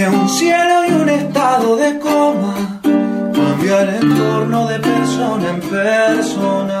que 0.00 0.08
un 0.08 0.28
cielo 0.30 0.86
y 0.88 0.92
un 0.92 1.08
estado 1.10 1.76
de 1.76 1.98
coma 1.98 2.80
cambia 3.34 3.82
el 3.82 4.02
entorno 4.02 4.66
de 4.66 4.78
persona 4.78 5.50
en 5.50 5.60
persona. 5.60 6.78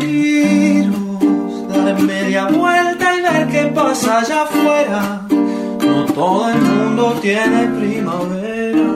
Giros, 0.00 1.68
dar 1.68 2.00
media 2.00 2.46
vuelta 2.46 3.16
y 3.16 3.20
ver 3.20 3.48
qué 3.48 3.64
pasa 3.74 4.20
allá 4.20 4.42
afuera. 4.44 5.26
No 5.28 6.06
todo 6.06 6.48
el 6.48 6.60
mundo 6.62 7.18
tiene 7.20 7.66
primavera. 7.78 8.88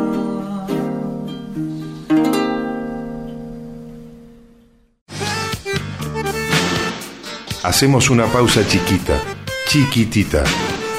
Hacemos 7.64 8.08
una 8.08 8.24
pausa 8.24 8.66
chiquita, 8.66 9.20
chiquitita 9.68 10.42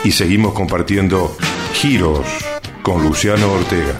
y 0.03 0.11
seguimos 0.11 0.53
compartiendo 0.53 1.35
Giros 1.73 2.25
con 2.81 3.03
Luciano 3.03 3.51
Ortega. 3.51 3.99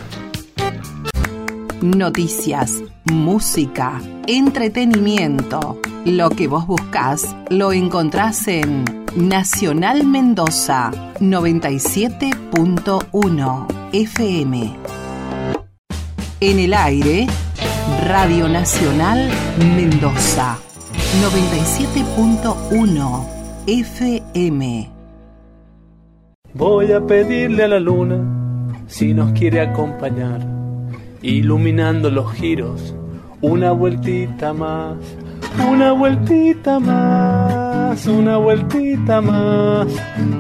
Noticias, 1.81 2.81
música, 3.05 4.01
entretenimiento. 4.27 5.79
Lo 6.05 6.29
que 6.29 6.47
vos 6.47 6.67
buscás 6.67 7.35
lo 7.49 7.73
encontrás 7.73 8.47
en 8.47 8.85
Nacional 9.15 10.05
Mendoza 10.05 10.91
97.1 11.19 13.67
FM. 13.93 14.75
En 16.41 16.59
el 16.59 16.73
aire, 16.73 17.27
Radio 18.05 18.47
Nacional 18.47 19.29
Mendoza 19.75 20.57
97.1 21.21 23.27
FM. 23.67 24.98
Voy 26.53 26.91
a 26.91 26.99
pedirle 27.05 27.63
a 27.65 27.67
la 27.67 27.79
luna 27.79 28.17
si 28.87 29.13
nos 29.13 29.31
quiere 29.33 29.61
acompañar, 29.61 30.39
iluminando 31.21 32.09
los 32.09 32.33
giros, 32.33 32.95
una 33.41 33.71
vueltita 33.71 34.51
más, 34.51 34.97
una 35.69 35.91
vueltita 35.91 36.79
más, 36.79 38.07
una 38.07 38.37
vueltita 38.37 39.21
más, 39.21 39.87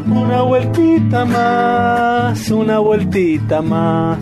una 0.07 0.41
vueltita 0.41 1.25
más, 1.25 2.49
una 2.49 2.79
vueltita 2.79 3.61
más. 3.61 4.17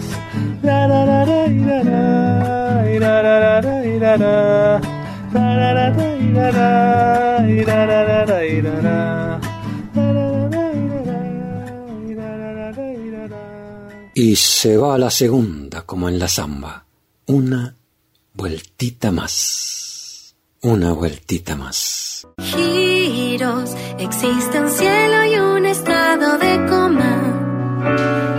Y 14.20 14.36
se 14.36 14.78
va 14.78 14.96
a 14.96 14.98
la 14.98 15.12
segunda, 15.12 15.84
como 15.84 16.10
en 16.10 16.18
la 16.18 16.28
samba. 16.28 16.86
Una 17.28 17.76
vueltita 18.34 19.12
más. 19.12 20.34
Una 20.64 20.92
vueltita 20.94 21.56
más. 21.56 22.28
Giros, 22.42 23.76
existe 24.00 24.60
un 24.60 24.72
cielo 24.72 25.24
y 25.24 25.36
un 25.36 25.68
estado 25.68 26.40
de 26.40 26.66
coma. 26.68 27.80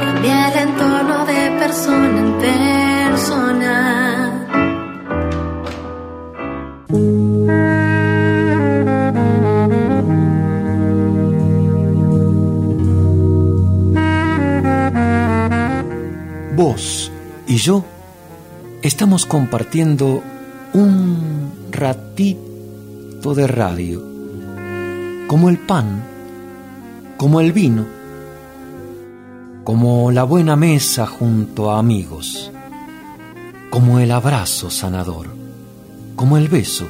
Cambia 0.01 0.51
el 0.51 0.69
entorno 0.69 1.27
de 1.27 1.59
persona 1.61 2.19
en 2.19 2.39
persona. 3.13 4.08
Vos 16.59 17.13
y 17.47 17.57
yo 17.59 17.85
estamos 18.83 19.27
compartiendo 19.27 20.25
un 20.73 21.53
ratito 21.71 23.33
de 23.33 23.47
radio, 23.47 24.03
como 25.29 25.51
el 25.51 25.59
pan, 25.59 26.03
como 27.17 27.41
el 27.41 27.53
vino, 27.53 27.87
como 29.63 30.11
la 30.11 30.25
buena 30.25 30.57
mesa 30.57 31.07
junto 31.07 31.71
a 31.71 31.79
amigos, 31.79 32.51
como 33.71 34.01
el 34.01 34.11
abrazo 34.11 34.69
sanador, 34.69 35.29
como 36.17 36.39
el 36.39 36.49
beso, 36.49 36.89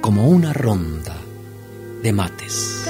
como 0.00 0.26
una 0.26 0.52
ronda 0.52 1.14
de 2.02 2.12
mates. 2.12 2.84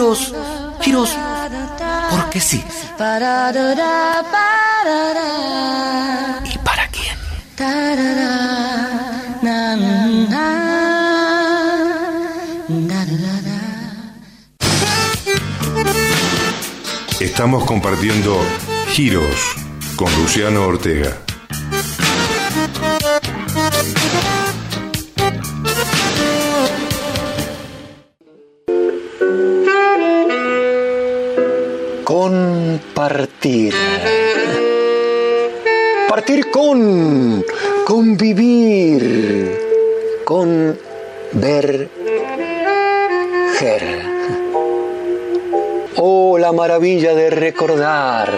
Giros, 0.00 0.32
giros, 0.80 1.10
porque 2.10 2.40
sí. 2.40 2.64
¿Y 6.44 6.58
para 6.58 6.88
quién? 6.88 7.16
Estamos 17.20 17.64
compartiendo 17.64 18.40
Giros 18.88 19.54
con 19.96 20.10
Luciano 20.16 20.66
Ortega. 20.66 21.18
Compartir. 32.10 33.72
Partir 36.08 36.50
con, 36.50 37.44
convivir, 37.86 39.56
con 40.24 40.76
ver, 41.30 41.88
ger. 43.56 43.84
Oh, 45.98 46.36
la 46.36 46.50
maravilla 46.50 47.14
de 47.14 47.30
recordar, 47.30 48.28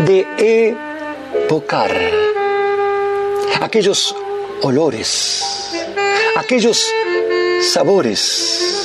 de 0.00 0.26
evocar 1.48 1.90
aquellos 3.62 4.14
olores, 4.60 5.42
aquellos 6.36 6.86
sabores, 7.62 8.75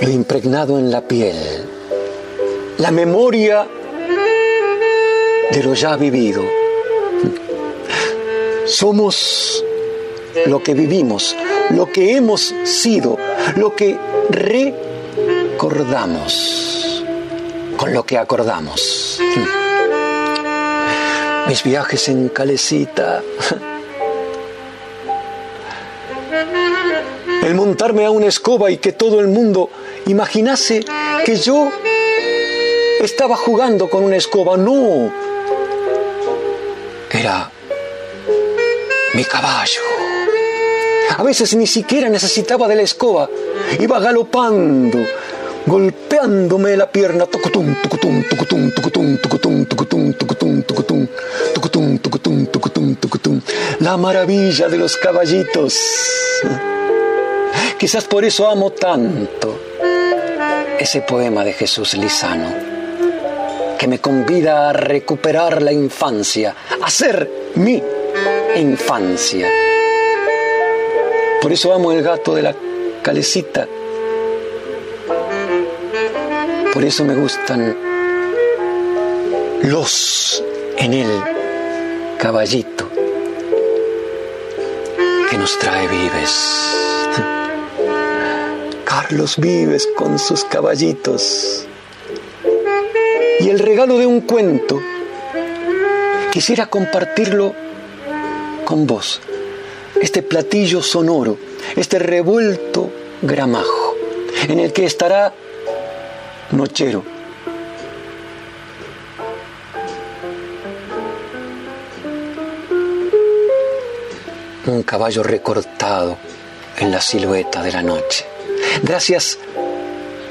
lo 0.00 0.10
impregnado 0.10 0.78
en 0.78 0.90
la 0.90 1.02
piel, 1.02 1.36
la 2.78 2.90
memoria 2.90 3.68
de 5.50 5.62
lo 5.62 5.74
ya 5.74 5.96
vivido. 5.96 6.42
Somos 8.66 9.62
lo 10.46 10.62
que 10.62 10.72
vivimos, 10.74 11.36
lo 11.70 11.92
que 11.92 12.16
hemos 12.16 12.54
sido, 12.64 13.16
lo 13.56 13.76
que 13.76 13.98
recordamos, 14.30 17.04
con 17.76 17.92
lo 17.92 18.04
que 18.04 18.16
acordamos. 18.18 19.20
Mis 21.46 21.62
viajes 21.62 22.08
en 22.08 22.30
Calecita, 22.30 23.22
el 27.42 27.54
montarme 27.54 28.06
a 28.06 28.10
una 28.10 28.26
escoba 28.26 28.70
y 28.70 28.78
que 28.78 28.92
todo 28.92 29.20
el 29.20 29.28
mundo 29.28 29.68
imaginase 30.06 30.84
que 31.24 31.36
yo 31.36 31.70
estaba 33.00 33.36
jugando 33.36 33.88
con 33.88 34.04
una 34.04 34.16
escoba. 34.16 34.56
No, 34.56 35.12
era 37.10 37.50
mi 39.14 39.24
caballo. 39.24 39.82
A 41.16 41.22
veces 41.22 41.54
ni 41.54 41.66
siquiera 41.66 42.08
necesitaba 42.08 42.66
de 42.66 42.76
la 42.76 42.82
escoba. 42.82 43.28
Iba 43.78 44.00
galopando, 44.00 44.98
golpeándome 45.66 46.76
la 46.76 46.90
pierna. 46.90 47.26
Tucutum, 47.26 47.74
tucutum, 47.82 48.22
tucutum, 48.28 48.70
tucutum, 48.72 49.16
tucutum, 49.16 49.64
tucutum, 49.64 50.12
tucutum, 50.12 50.62
tucutum, 50.62 51.06
tucutum, 51.54 51.98
tucutum, 51.98 52.46
tucutum, 52.46 52.94
tucutum. 52.96 53.40
La 53.80 53.96
maravilla 53.96 54.68
de 54.68 54.78
los 54.78 54.96
caballitos. 54.96 55.78
Quizás 57.78 58.04
por 58.04 58.24
eso 58.24 58.48
amo 58.48 58.70
tanto 58.70 59.73
ese 60.78 61.02
poema 61.02 61.44
de 61.44 61.52
Jesús 61.52 61.94
Lizano, 61.94 62.52
que 63.78 63.86
me 63.86 64.00
convida 64.00 64.70
a 64.70 64.72
recuperar 64.72 65.62
la 65.62 65.72
infancia, 65.72 66.54
a 66.80 66.90
ser 66.90 67.30
mi 67.54 67.82
infancia. 68.56 69.48
Por 71.40 71.52
eso 71.52 71.72
amo 71.72 71.92
el 71.92 72.02
gato 72.02 72.34
de 72.34 72.42
la 72.42 72.54
calecita. 73.02 73.68
Por 76.72 76.84
eso 76.84 77.04
me 77.04 77.14
gustan 77.14 77.76
los 79.62 80.42
en 80.78 80.94
el 80.94 81.22
caballito 82.18 82.88
que 85.30 85.38
nos 85.38 85.58
trae 85.58 85.86
vives. 85.86 86.93
Carlos 89.06 89.36
Vives 89.36 89.86
con 89.98 90.18
sus 90.18 90.44
caballitos. 90.44 91.66
Y 93.38 93.50
el 93.50 93.58
regalo 93.58 93.98
de 93.98 94.06
un 94.06 94.22
cuento, 94.22 94.80
quisiera 96.32 96.68
compartirlo 96.68 97.54
con 98.64 98.86
vos. 98.86 99.20
Este 100.00 100.22
platillo 100.22 100.82
sonoro, 100.82 101.36
este 101.76 101.98
revuelto 101.98 102.90
gramajo, 103.20 103.94
en 104.48 104.58
el 104.58 104.72
que 104.72 104.86
estará 104.86 105.34
Nochero. 106.52 107.04
Un 114.64 114.82
caballo 114.82 115.22
recortado 115.22 116.16
en 116.78 116.90
la 116.90 117.02
silueta 117.02 117.62
de 117.62 117.70
la 117.70 117.82
noche. 117.82 118.33
Gracias 118.82 119.38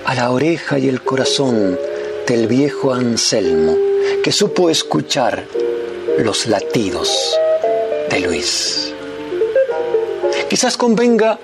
a 0.05 0.15
la 0.15 0.31
oreja 0.31 0.77
y 0.77 0.89
el 0.89 1.01
corazón 1.01 1.79
del 2.27 2.47
viejo 2.47 2.93
Anselmo, 2.93 3.75
que 4.23 4.31
supo 4.31 4.69
escuchar 4.69 5.45
los 6.19 6.45
latidos 6.47 7.37
de 8.09 8.19
Luis. 8.19 8.93
Quizás 10.49 10.77
convenga, 10.77 11.39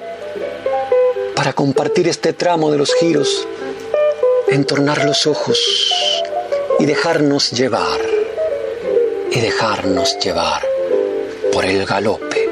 para 1.35 1.53
compartir 1.53 2.07
este 2.07 2.33
tramo 2.33 2.71
de 2.71 2.77
los 2.77 2.93
giros, 2.93 3.47
entornar 4.49 5.05
los 5.05 5.25
ojos 5.25 5.59
y 6.79 6.85
dejarnos 6.85 7.51
llevar, 7.51 7.99
y 9.31 9.39
dejarnos 9.39 10.19
llevar 10.19 10.67
por 11.51 11.65
el 11.65 11.85
galope 11.85 12.49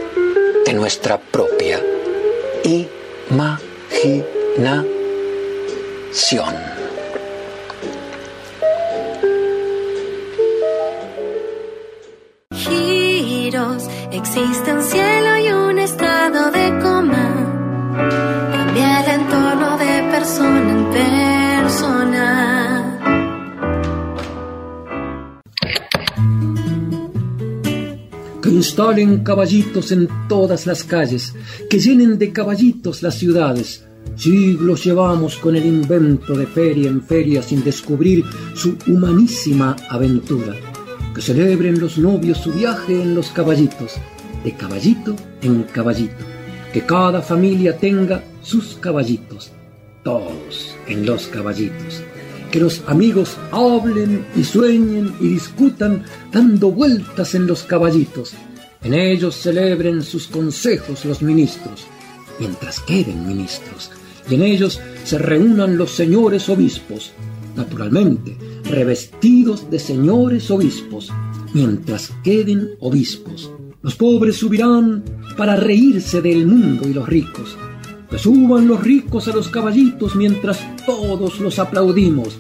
de 0.66 0.74
nuestra 0.74 1.20
propia 1.20 1.82
imaginación. 2.64 4.37
Giros, 12.52 13.84
existe 14.12 14.74
un 14.74 14.82
cielo 14.82 15.38
y 15.38 15.52
un 15.52 15.78
estado 15.78 16.50
de 16.50 16.70
coma. 16.82 17.28
Cambia 18.52 19.02
el 19.04 19.22
entorno 19.22 19.78
de 19.78 20.12
persona 20.12 20.72
en 20.72 20.90
persona. 20.90 22.24
que 28.42 28.50
instalen 28.50 29.24
caballitos 29.24 29.92
en 29.92 30.08
todas 30.28 30.66
las 30.66 30.84
calles, 30.84 31.36
que 31.70 31.80
llenen 31.80 32.18
de 32.18 32.32
caballitos 32.32 33.04
las 33.04 33.16
ciudades. 33.16 33.87
Siglos 34.16 34.84
llevamos 34.84 35.38
con 35.38 35.56
el 35.56 35.66
invento 35.66 36.36
de 36.36 36.48
feria 36.48 36.90
en 36.90 37.02
feria 37.02 37.42
sin 37.42 37.64
descubrir 37.64 38.24
su 38.56 38.78
humanísima 38.88 39.76
aventura. 39.90 40.56
Que 41.14 41.22
celebren 41.22 41.80
los 41.80 41.98
novios 41.98 42.40
su 42.40 42.52
viaje 42.54 43.02
en 43.02 43.16
los 43.16 43.30
caballitos, 43.30 43.94
de 44.44 44.54
caballito 44.54 45.16
en 45.42 45.64
caballito. 45.64 46.26
Que 46.74 46.86
cada 46.86 47.22
familia 47.22 47.78
tenga 47.78 48.24
sus 48.42 48.76
caballitos, 48.76 49.52
todos 50.04 50.76
en 50.88 51.06
los 51.06 51.28
caballitos 51.28 52.04
que 52.52 52.60
los 52.60 52.84
amigos 52.88 53.38
hablen 53.52 54.26
y 54.36 54.44
sueñen 54.44 55.14
y 55.20 55.28
discutan 55.28 56.06
dando 56.32 56.72
vueltas 56.72 57.36
en 57.36 57.48
los 57.48 57.64
caballitos. 57.64 58.34
En 58.84 58.94
ellos 58.94 59.36
celebren 59.36 60.04
sus 60.04 60.28
consejos 60.28 61.04
los 61.04 61.22
ministros, 61.22 61.86
mientras 62.40 62.80
queden 62.82 63.28
ministros. 63.28 63.92
Y 64.30 64.36
en 64.36 64.44
ellos 64.44 64.80
se 65.04 65.18
reúnan 65.18 65.78
los 65.78 65.92
señores 65.92 66.50
obispos, 66.50 67.14
naturalmente, 67.56 68.38
revestidos 68.66 69.70
de 69.70 69.80
señores 69.80 70.52
obispos, 70.52 71.12
mientras 71.54 72.12
queden 72.24 72.72
obispos. 72.80 73.52
Los 73.82 73.96
pobres 73.96 74.36
subirán 74.38 75.04
para 75.38 75.56
reírse 75.56 76.22
del 76.22 76.46
mundo 76.46 76.88
y 76.88 76.94
los 76.94 77.08
ricos 77.08 77.58
que 78.10 78.18
suban 78.18 78.68
los 78.68 78.84
ricos 78.84 79.28
a 79.28 79.34
los 79.34 79.50
caballitos 79.50 80.16
mientras 80.16 80.60
todos 80.86 81.40
los 81.40 81.60
aplaudimos. 81.60 82.38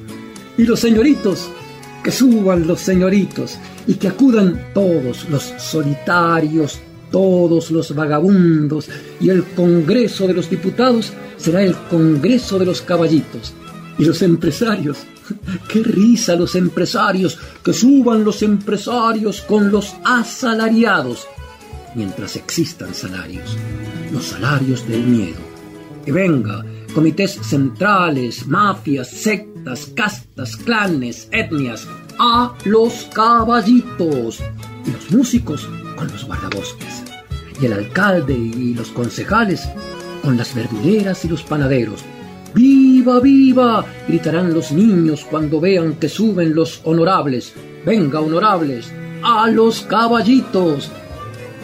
Y 0.57 0.63
los 0.63 0.79
señoritos, 0.79 1.49
que 2.03 2.11
suban 2.11 2.67
los 2.67 2.79
señoritos 2.79 3.57
y 3.85 3.95
que 3.95 4.07
acudan 4.07 4.67
todos 4.73 5.29
los 5.29 5.43
solitarios, 5.57 6.79
todos 7.11 7.71
los 7.71 7.95
vagabundos 7.95 8.89
y 9.19 9.29
el 9.29 9.43
Congreso 9.43 10.27
de 10.27 10.33
los 10.33 10.49
Diputados 10.49 11.13
será 11.37 11.61
el 11.61 11.75
Congreso 11.75 12.59
de 12.59 12.65
los 12.65 12.81
Caballitos. 12.81 13.53
Y 13.97 14.05
los 14.05 14.21
empresarios, 14.21 14.99
qué 15.69 15.83
risa 15.83 16.35
los 16.35 16.55
empresarios, 16.55 17.37
que 17.63 17.73
suban 17.73 18.23
los 18.23 18.43
empresarios 18.43 19.41
con 19.41 19.71
los 19.71 19.95
asalariados, 20.03 21.27
mientras 21.95 22.35
existan 22.35 22.93
salarios, 22.93 23.57
los 24.11 24.25
salarios 24.25 24.87
del 24.87 25.03
miedo 25.03 25.57
que 26.07 26.13
venga, 26.13 26.63
comités 26.95 27.37
centrales, 27.43 28.47
mafias, 28.47 29.09
sectas, 29.09 29.91
castas, 29.93 30.55
clanes, 30.55 31.27
etnias, 31.33 31.85
a 32.17 32.55
los 32.63 33.09
caballitos. 33.13 34.39
Y 34.85 34.91
los 34.91 35.11
músicos 35.11 35.67
con 35.97 36.07
los 36.07 36.23
guardabosques. 36.23 37.03
Y 37.59 37.65
el 37.65 37.73
alcalde 37.73 38.33
y 38.33 38.73
los 38.73 38.89
concejales 38.91 39.67
con 40.23 40.37
las 40.37 40.55
verduleras 40.55 41.25
y 41.25 41.27
los 41.27 41.43
panaderos. 41.43 42.05
¡Viva, 42.53 43.19
viva! 43.19 43.85
gritarán 44.07 44.53
los 44.53 44.71
niños 44.71 45.25
cuando 45.29 45.59
vean 45.59 45.95
que 45.95 46.07
suben 46.07 46.55
los 46.55 46.79
honorables. 46.85 47.53
Venga, 47.85 48.21
honorables, 48.21 48.89
a 49.21 49.49
los 49.49 49.81
caballitos. 49.81 50.89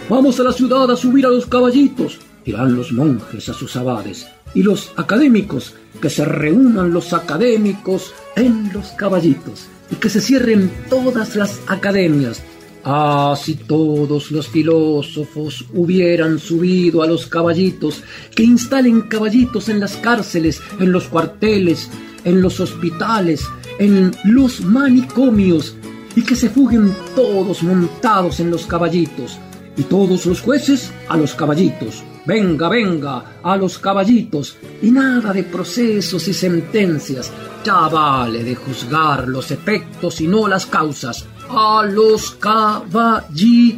Vamos 0.09 0.38
a 0.41 0.43
la 0.43 0.51
ciudad 0.51 0.91
a 0.91 0.97
subir 0.97 1.25
a 1.25 1.29
los 1.29 1.45
caballitos 1.45 2.19
dirán 2.45 2.75
los 2.75 2.91
monjes 2.91 3.49
a 3.49 3.53
sus 3.53 3.75
abades, 3.75 4.27
y 4.53 4.63
los 4.63 4.91
académicos, 4.97 5.75
que 6.01 6.09
se 6.09 6.25
reúnan 6.25 6.91
los 6.91 7.13
académicos 7.13 8.13
en 8.36 8.71
los 8.73 8.88
caballitos, 8.91 9.67
y 9.89 9.95
que 9.95 10.09
se 10.09 10.21
cierren 10.21 10.71
todas 10.89 11.36
las 11.36 11.61
academias. 11.67 12.41
Ah, 12.86 13.36
si 13.41 13.55
todos 13.55 14.31
los 14.31 14.49
filósofos 14.49 15.65
hubieran 15.73 16.38
subido 16.38 17.01
a 17.01 17.07
los 17.07 17.27
caballitos, 17.27 18.03
que 18.36 18.43
instalen 18.43 19.03
caballitos 19.03 19.69
en 19.69 19.79
las 19.79 19.95
cárceles, 19.97 20.61
en 20.79 20.91
los 20.91 21.07
cuarteles, 21.07 21.89
en 22.25 22.41
los 22.41 22.59
hospitales, 22.59 23.45
en 23.79 24.11
los 24.25 24.61
manicomios, 24.61 25.75
y 26.15 26.23
que 26.23 26.36
se 26.36 26.49
fuguen 26.49 26.93
todos 27.15 27.63
montados 27.63 28.39
en 28.39 28.51
los 28.51 28.65
caballitos, 28.65 29.39
y 29.77 29.84
todos 29.84 30.25
los 30.25 30.41
jueces 30.41 30.91
a 31.07 31.15
los 31.15 31.34
caballitos, 31.34 32.03
Venga, 32.25 32.69
venga, 32.69 33.39
a 33.43 33.57
los 33.57 33.79
caballitos, 33.79 34.55
y 34.81 34.91
nada 34.91 35.34
de 35.34 35.43
procesos 35.43 36.25
y 36.29 36.34
sentencias. 36.34 37.29
Ya 37.65 37.89
vale 37.89 38.45
de 38.45 38.55
juzgar 38.55 39.27
los 39.27 39.51
efectos 39.51 40.21
y 40.21 40.27
no 40.27 40.47
las 40.47 40.65
causas. 40.65 41.25
A 41.55 41.85
los 41.85 42.31
caballitos. 42.31 43.77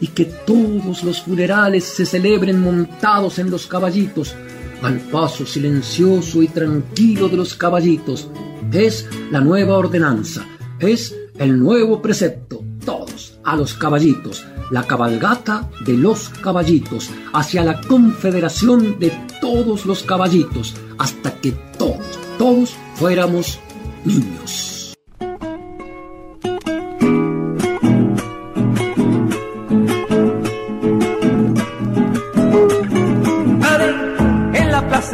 Y 0.00 0.06
que 0.08 0.24
todos 0.24 1.04
los 1.04 1.22
funerales 1.22 1.84
se 1.84 2.06
celebren 2.06 2.60
montados 2.60 3.38
en 3.38 3.50
los 3.50 3.66
caballitos, 3.66 4.34
al 4.82 4.98
paso 4.98 5.44
silencioso 5.44 6.42
y 6.42 6.48
tranquilo 6.48 7.28
de 7.28 7.36
los 7.36 7.54
caballitos. 7.54 8.28
Es 8.72 9.06
la 9.30 9.40
nueva 9.40 9.76
ordenanza, 9.76 10.46
es 10.78 11.14
el 11.38 11.58
nuevo 11.58 12.00
precepto. 12.00 12.64
Todos 12.84 13.38
a 13.44 13.56
los 13.56 13.74
caballitos 13.74 14.46
la 14.70 14.84
cabalgata 14.84 15.68
de 15.84 15.94
los 15.94 16.28
caballitos 16.28 17.10
hacia 17.32 17.64
la 17.64 17.80
confederación 17.80 18.98
de 18.98 19.12
todos 19.40 19.84
los 19.84 20.02
caballitos 20.04 20.74
hasta 20.98 21.34
que 21.40 21.52
todos, 21.76 22.18
todos 22.38 22.76
fuéramos 22.94 23.58
niños. 24.04 24.69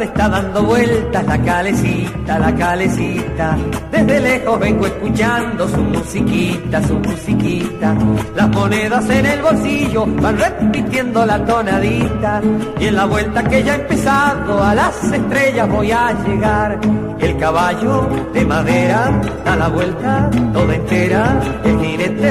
Está 0.07 0.29
dando 0.29 0.63
vueltas 0.63 1.25
la 1.25 1.37
calecita, 1.41 2.39
la 2.39 2.55
calecita. 2.55 3.57
Desde 3.91 4.19
lejos 4.19 4.59
vengo 4.59 4.85
escuchando 4.85 5.67
su 5.67 5.77
musiquita, 5.77 6.81
su 6.87 6.95
musiquita. 6.95 7.95
Las 8.35 8.49
monedas 8.49 9.09
en 9.09 9.25
el 9.25 9.41
bolsillo 9.41 10.05
van 10.05 10.37
repitiendo 10.37 11.25
la 11.25 11.45
tonadita. 11.45 12.41
Y 12.79 12.85
en 12.85 12.95
la 12.95 13.05
vuelta 13.05 13.43
que 13.43 13.63
ya 13.63 13.75
he 13.75 13.81
empezado 13.81 14.63
a 14.63 14.75
las 14.75 15.03
estrellas 15.03 15.69
voy 15.69 15.91
a 15.91 16.13
llegar. 16.25 16.79
El 17.19 17.37
caballo 17.37 18.07
de 18.33 18.45
madera 18.45 19.21
da 19.45 19.55
la 19.55 19.67
vuelta 19.67 20.29
toda 20.53 20.75
entera. 20.75 21.39
El 21.63 21.79
jinete 21.79 22.29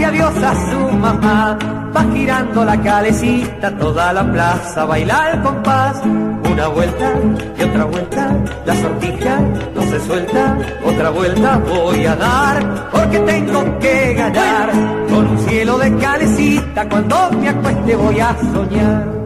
dice 0.00 0.06
adiós 0.06 0.42
a 0.42 0.54
su 0.70 0.96
mamá. 0.96 1.58
Va 1.94 2.04
girando 2.14 2.64
la 2.64 2.80
calecita, 2.80 3.70
toda 3.76 4.12
la 4.12 4.24
plaza 4.32 4.84
baila 4.84 5.32
al 5.32 5.42
compás 5.42 6.00
Una 6.04 6.68
vuelta 6.68 7.12
y 7.58 7.62
otra 7.62 7.84
vuelta, 7.84 8.36
la 8.64 8.74
sortija 8.76 9.40
no 9.74 9.82
se 9.82 10.00
suelta, 10.00 10.56
otra 10.84 11.10
vuelta 11.10 11.58
voy 11.58 12.06
a 12.06 12.16
dar, 12.16 12.90
porque 12.92 13.18
tengo 13.18 13.78
que 13.80 14.14
ganar, 14.14 14.70
con 15.08 15.26
un 15.26 15.38
cielo 15.38 15.78
de 15.78 15.96
calecita, 15.96 16.88
cuando 16.88 17.30
me 17.32 17.48
acueste 17.48 17.96
voy 17.96 18.20
a 18.20 18.36
soñar. 18.52 19.19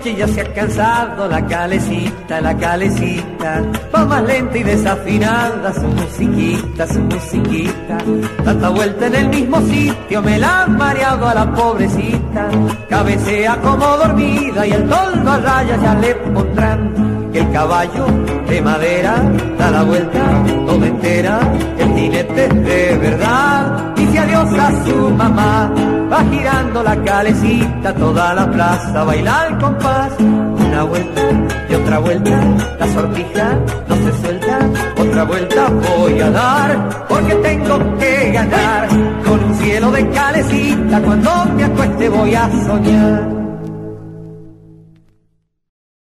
Noche 0.00 0.16
ya 0.16 0.26
se 0.28 0.40
ha 0.40 0.54
cansado 0.54 1.28
la 1.28 1.46
calecita, 1.46 2.40
la 2.40 2.56
calecita. 2.56 3.62
Va 3.94 4.04
más 4.06 4.22
lenta 4.22 4.56
y 4.56 4.62
desafinada 4.62 5.72
su 5.74 5.82
musiquita, 5.82 6.86
su 6.86 7.00
musiquita. 7.00 7.98
Tanta 8.44 8.68
vuelta 8.70 9.06
en 9.06 9.14
el 9.14 9.28
mismo 9.28 9.60
sitio 9.60 10.22
me 10.22 10.38
la 10.38 10.62
han 10.62 10.76
mareado 10.76 11.28
a 11.28 11.34
la 11.34 11.54
pobrecita. 11.54 12.48
Cabecea 12.88 13.56
como 13.56 13.84
dormida 13.96 14.66
y 14.66 14.72
el 14.72 14.88
toldo 14.88 15.30
a 15.30 15.38
raya 15.38 15.76
ya 15.76 15.94
le 15.94 16.14
pondrán. 16.14 17.30
El 17.34 17.52
caballo 17.52 18.06
de 18.48 18.62
madera 18.62 19.22
da 19.58 19.70
la 19.70 19.82
vuelta 19.82 20.44
toda 20.66 20.86
entera. 20.86 21.40
El 21.78 21.94
jinete 21.94 22.48
de 22.48 22.98
verdad 22.98 23.94
dice 23.96 24.18
adiós 24.18 24.52
a 24.58 24.84
su 24.84 25.10
mamá 25.10 25.99
va 26.10 26.24
girando 26.24 26.82
la 26.82 27.02
calecita, 27.04 27.94
toda 27.94 28.34
la 28.34 28.50
plaza 28.50 29.04
baila 29.04 29.42
al 29.42 29.58
compás. 29.58 30.12
Una 30.18 30.82
vuelta 30.84 31.22
y 31.68 31.74
otra 31.74 31.98
vuelta, 31.98 32.40
la 32.78 32.92
sortija 32.92 33.58
no 33.88 33.96
se 33.96 34.20
suelta. 34.20 34.70
Otra 34.98 35.24
vuelta 35.24 35.68
voy 35.68 36.20
a 36.20 36.30
dar, 36.30 37.06
porque 37.08 37.34
tengo 37.36 37.98
que 37.98 38.32
ganar. 38.32 38.88
Con 39.24 39.44
un 39.44 39.54
cielo 39.56 39.90
de 39.92 40.10
calecita, 40.10 41.02
cuando 41.02 41.44
me 41.54 41.64
acueste 41.64 42.08
voy 42.08 42.34
a 42.34 42.50
soñar. 42.66 43.40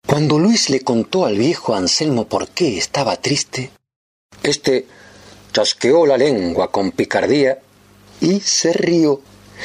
Cuando 0.08 0.40
Luis 0.40 0.70
le 0.70 0.82
contó 0.82 1.26
al 1.26 1.38
viejo 1.38 1.76
Anselmo 1.76 2.26
por 2.26 2.48
qué 2.50 2.78
estaba 2.78 3.18
triste, 3.18 3.72
este 4.44 4.88
chasqueó 5.52 6.06
la 6.06 6.18
lengua 6.18 6.72
con 6.72 6.92
picardía 6.92 7.60
y 8.22 8.40
se 8.40 8.72
rió 8.72 9.22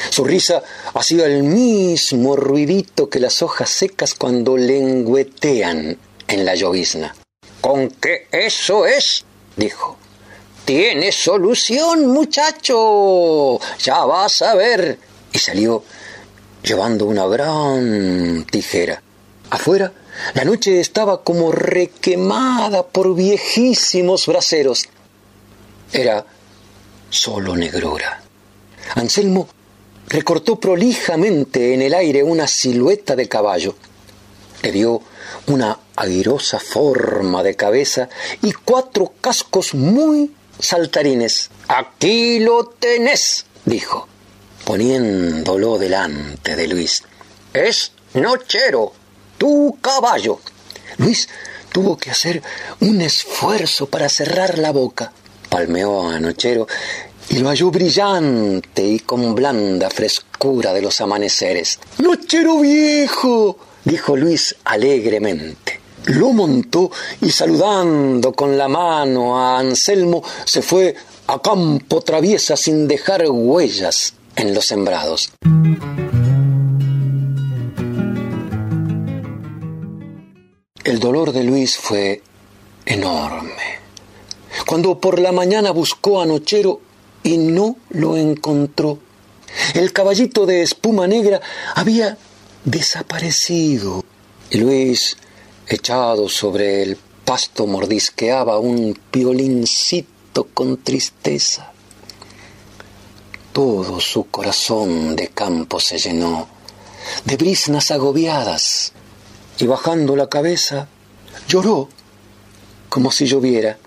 su 0.09 0.23
risa 0.23 0.63
hacía 0.93 1.25
el 1.25 1.43
mismo 1.43 2.35
ruidito 2.35 3.09
que 3.09 3.19
las 3.19 3.41
hojas 3.41 3.69
secas 3.69 4.13
cuando 4.13 4.57
lengüetean 4.57 5.97
en 6.27 6.45
la 6.45 6.55
llovizna. 6.55 7.15
¿Con 7.59 7.89
qué 7.91 8.27
eso 8.31 8.85
es? 8.85 9.23
dijo. 9.55 9.97
Tiene 10.65 11.11
solución, 11.11 12.07
muchacho. 12.07 13.59
Ya 13.79 14.05
vas 14.05 14.41
a 14.41 14.55
ver. 14.55 14.97
Y 15.33 15.37
salió 15.37 15.83
llevando 16.63 17.05
una 17.05 17.25
gran 17.27 18.45
tijera. 18.49 19.01
Afuera, 19.49 19.91
la 20.33 20.45
noche 20.45 20.79
estaba 20.79 21.23
como 21.23 21.51
requemada 21.51 22.87
por 22.87 23.15
viejísimos 23.15 24.27
braseros. 24.27 24.83
Era 25.91 26.25
solo 27.09 27.55
negrura. 27.55 28.21
Anselmo 28.95 29.47
recortó 30.11 30.59
prolijamente 30.59 31.73
en 31.73 31.81
el 31.81 31.93
aire 31.93 32.21
una 32.21 32.45
silueta 32.45 33.15
de 33.15 33.29
caballo. 33.29 33.75
Le 34.61 34.71
dio 34.73 35.01
una 35.47 35.79
airosa 35.95 36.59
forma 36.59 37.41
de 37.43 37.55
cabeza 37.55 38.09
y 38.41 38.51
cuatro 38.51 39.13
cascos 39.21 39.73
muy 39.73 40.33
saltarines. 40.59 41.49
Aquí 41.69 42.39
lo 42.39 42.65
tenés, 42.65 43.45
dijo, 43.63 44.07
poniéndolo 44.65 45.77
delante 45.77 46.57
de 46.57 46.67
Luis. 46.67 47.03
Es 47.53 47.93
nochero, 48.13 48.91
tu 49.37 49.77
caballo. 49.81 50.41
Luis 50.97 51.29
tuvo 51.71 51.97
que 51.97 52.11
hacer 52.11 52.43
un 52.81 52.99
esfuerzo 52.99 53.87
para 53.87 54.09
cerrar 54.09 54.57
la 54.57 54.71
boca. 54.71 55.13
Palmeó 55.49 56.09
a 56.09 56.19
Nochero 56.19 56.67
y 57.31 57.39
lo 57.39 57.47
halló 57.47 57.71
brillante 57.71 58.83
y 58.83 58.99
con 58.99 59.33
blanda 59.33 59.89
frescura 59.89 60.73
de 60.73 60.81
los 60.81 60.99
amaneceres. 60.99 61.79
¡Nochero 61.99 62.59
viejo! 62.59 63.57
dijo 63.85 64.17
Luis 64.17 64.53
alegremente. 64.65 65.79
Lo 66.07 66.33
montó 66.33 66.91
y 67.21 67.31
saludando 67.31 68.33
con 68.33 68.57
la 68.57 68.67
mano 68.67 69.39
a 69.39 69.59
Anselmo 69.59 70.21
se 70.43 70.61
fue 70.61 70.93
a 71.27 71.41
campo 71.41 72.01
traviesa 72.01 72.57
sin 72.57 72.85
dejar 72.85 73.23
huellas 73.29 74.13
en 74.35 74.53
los 74.53 74.65
sembrados. 74.65 75.31
El 80.83 80.99
dolor 80.99 81.31
de 81.31 81.43
Luis 81.45 81.77
fue 81.77 82.21
enorme. 82.85 83.79
Cuando 84.65 84.99
por 84.99 85.19
la 85.19 85.31
mañana 85.31 85.71
buscó 85.71 86.21
a 86.21 86.25
Nochero, 86.25 86.81
y 87.23 87.37
no 87.37 87.77
lo 87.89 88.17
encontró. 88.17 88.99
El 89.73 89.91
caballito 89.91 90.45
de 90.45 90.61
espuma 90.61 91.07
negra 91.07 91.41
había 91.75 92.17
desaparecido. 92.63 94.03
Y 94.49 94.57
Luis, 94.57 95.17
echado 95.67 96.29
sobre 96.29 96.83
el 96.83 96.97
pasto, 97.25 97.67
mordisqueaba 97.67 98.59
un 98.59 98.97
violincito 99.11 100.47
con 100.53 100.77
tristeza. 100.77 101.71
Todo 103.53 103.99
su 103.99 104.25
corazón 104.25 105.15
de 105.15 105.27
campo 105.29 105.79
se 105.79 105.97
llenó 105.97 106.47
de 107.25 107.35
brisnas 107.35 107.91
agobiadas 107.91 108.93
y 109.57 109.67
bajando 109.67 110.15
la 110.15 110.29
cabeza 110.29 110.87
lloró 111.47 111.89
como 112.89 113.11
si 113.11 113.25
lloviera. 113.25 113.77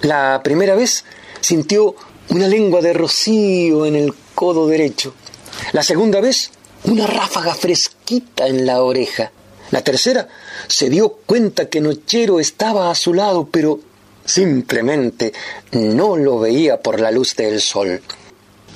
La 0.00 0.40
primera 0.44 0.74
vez 0.74 1.04
sintió 1.40 1.94
una 2.30 2.46
lengua 2.46 2.80
de 2.80 2.92
rocío 2.92 3.86
en 3.86 3.96
el 3.96 4.14
codo 4.34 4.66
derecho. 4.66 5.14
La 5.72 5.82
segunda 5.82 6.20
vez, 6.20 6.50
una 6.84 7.06
ráfaga 7.06 7.54
fresquita 7.54 8.46
en 8.46 8.66
la 8.66 8.82
oreja. 8.82 9.32
La 9.70 9.82
tercera, 9.82 10.28
se 10.66 10.88
dio 10.88 11.10
cuenta 11.26 11.68
que 11.68 11.80
Nochero 11.80 12.40
estaba 12.40 12.90
a 12.90 12.94
su 12.94 13.12
lado, 13.12 13.48
pero 13.50 13.80
simplemente 14.24 15.32
no 15.72 16.16
lo 16.16 16.38
veía 16.38 16.80
por 16.80 17.00
la 17.00 17.10
luz 17.10 17.36
del 17.36 17.60
sol. 17.60 18.00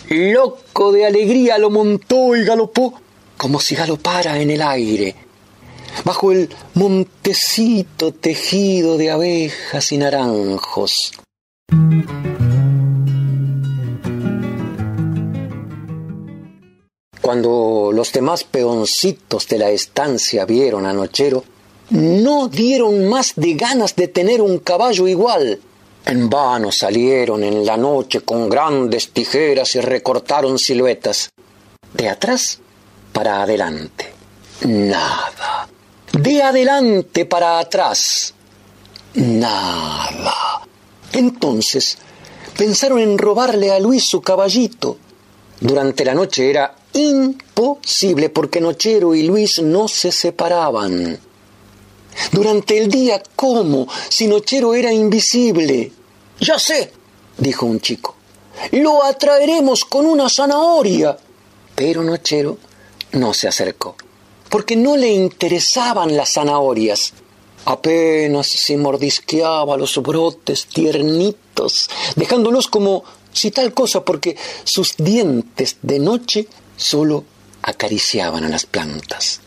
Loco 0.09 0.93
de 0.93 1.07
alegría 1.07 1.59
lo 1.59 1.71
montó 1.71 2.37
y 2.37 2.45
galopó 2.45 2.95
como 3.37 3.61
si 3.61 3.75
galopara 3.75 4.39
en 4.41 4.51
el 4.51 4.63
aire, 4.63 5.17
bajo 6.05 6.31
el 6.31 6.49
montecito 6.75 8.13
tejido 8.13 8.97
de 8.99 9.11
abejas 9.11 9.91
y 9.91 9.99
naranjos. 9.99 11.13
Cuando 17.33 17.93
los 17.95 18.13
demás 18.13 18.45
peoncitos 18.45 19.49
de 19.49 19.57
la 19.57 19.71
estancia 19.71 20.45
vieron 20.45 20.85
a 20.85 20.93
Nochero, 20.93 21.43
no 21.89 22.47
dieron 22.49 23.09
más 23.09 23.33
de 23.37 23.55
ganas 23.55 23.97
de 23.97 24.09
tener 24.09 24.43
un 24.43 24.59
caballo 24.59 25.09
igual. 25.09 25.59
En 26.05 26.29
vano 26.29 26.71
salieron 26.71 27.43
en 27.43 27.65
la 27.65 27.79
noche 27.79 28.21
con 28.21 28.51
grandes 28.51 29.13
tijeras 29.15 29.75
y 29.77 29.81
recortaron 29.81 30.59
siluetas. 30.59 31.31
De 31.95 32.07
atrás 32.07 32.59
para 33.15 33.41
adelante. 33.41 34.13
Nada. 34.67 35.67
De 36.13 36.43
adelante 36.43 37.25
para 37.25 37.61
atrás. 37.61 38.35
Nada. 39.15 40.67
Entonces 41.15 41.97
pensaron 42.59 42.99
en 42.99 43.17
robarle 43.17 43.73
a 43.73 43.81
Luis 43.81 44.07
su 44.07 44.21
caballito. 44.21 44.99
Durante 45.61 46.05
la 46.05 46.13
noche 46.13 46.51
era 46.51 46.75
imposible 46.95 48.29
porque 48.29 48.61
Nochero 48.61 49.15
y 49.15 49.23
Luis 49.23 49.61
no 49.63 49.89
se 49.89 50.13
separaban. 50.13 51.19
Durante 52.31 52.79
el 52.79 52.89
día, 52.89 53.23
¿cómo? 53.35 53.89
Si 54.09 54.27
Nochero 54.27 54.75
era 54.75 54.93
invisible. 54.93 55.93
Ya 56.41 56.59
sé, 56.59 56.93
dijo 57.39 57.67
un 57.67 57.81
chico. 57.81 58.17
Lo 58.73 59.03
atraeremos 59.03 59.85
con 59.85 60.07
una 60.07 60.29
zanahoria. 60.29 61.17
Pero 61.75 62.03
Nochero 62.03 62.59
no 63.13 63.33
se 63.33 63.49
acercó, 63.49 63.97
porque 64.49 64.77
no 64.77 64.97
le 64.97 65.09
interesaban 65.09 66.17
las 66.17 66.33
zanahorias. 66.35 67.15
Apenas 67.65 68.49
se 68.49 68.77
mordisqueaba 68.77 69.77
los 69.77 69.97
brotes 70.03 70.67
tiernitos, 70.67 71.89
dejándolos 72.17 72.67
como 72.69 73.05
si 73.33 73.51
tal 73.51 73.73
cosa, 73.73 74.05
porque 74.05 74.37
sus 74.65 74.97
dientes 74.97 75.77
de 75.83 75.99
noche 75.99 76.49
solo 76.77 77.25
acariciaban 77.63 78.45
a 78.45 78.49
las 78.49 78.67
plantas. 78.67 79.41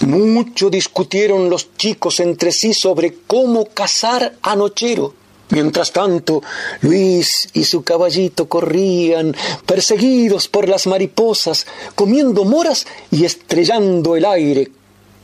Mucho 0.00 0.68
discutieron 0.68 1.48
los 1.48 1.74
chicos 1.76 2.20
entre 2.20 2.52
sí 2.52 2.74
sobre 2.74 3.18
cómo 3.26 3.66
cazar 3.66 4.36
a 4.42 4.54
Nochero. 4.54 5.14
Mientras 5.48 5.92
tanto, 5.92 6.42
Luis 6.80 7.48
y 7.54 7.64
su 7.64 7.82
caballito 7.82 8.48
corrían, 8.48 9.34
perseguidos 9.64 10.48
por 10.48 10.68
las 10.68 10.86
mariposas, 10.86 11.66
comiendo 11.94 12.44
moras 12.44 12.86
y 13.10 13.24
estrellando 13.24 14.16
el 14.16 14.24
aire 14.24 14.70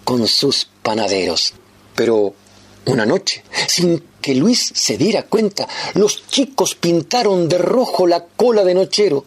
con 0.05 0.27
sus 0.29 0.69
panaderos. 0.83 1.53
Pero 1.97 2.35
una 2.87 3.05
noche, 3.05 3.43
sin 3.67 4.03
que 4.21 4.35
Luis 4.35 4.71
se 4.75 4.97
diera 4.97 5.25
cuenta, 5.25 5.69
los 5.95 6.27
chicos 6.29 6.77
pintaron 6.77 7.49
de 7.49 7.59
rojo 7.59 8.07
la 8.07 8.25
cola 8.25 8.65
de 8.65 8.75
nochero. 8.75 9.25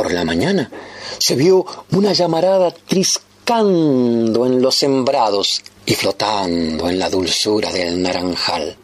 Por 0.00 0.14
la 0.14 0.24
mañana 0.24 0.70
se 1.18 1.34
vio 1.34 1.66
una 1.92 2.14
llamarada 2.14 2.70
triscando 2.70 4.46
en 4.46 4.62
los 4.62 4.74
sembrados 4.74 5.62
y 5.84 5.92
flotando 5.92 6.88
en 6.88 6.98
la 6.98 7.10
dulzura 7.10 7.70
del 7.70 8.00
naranjal. 8.00 8.78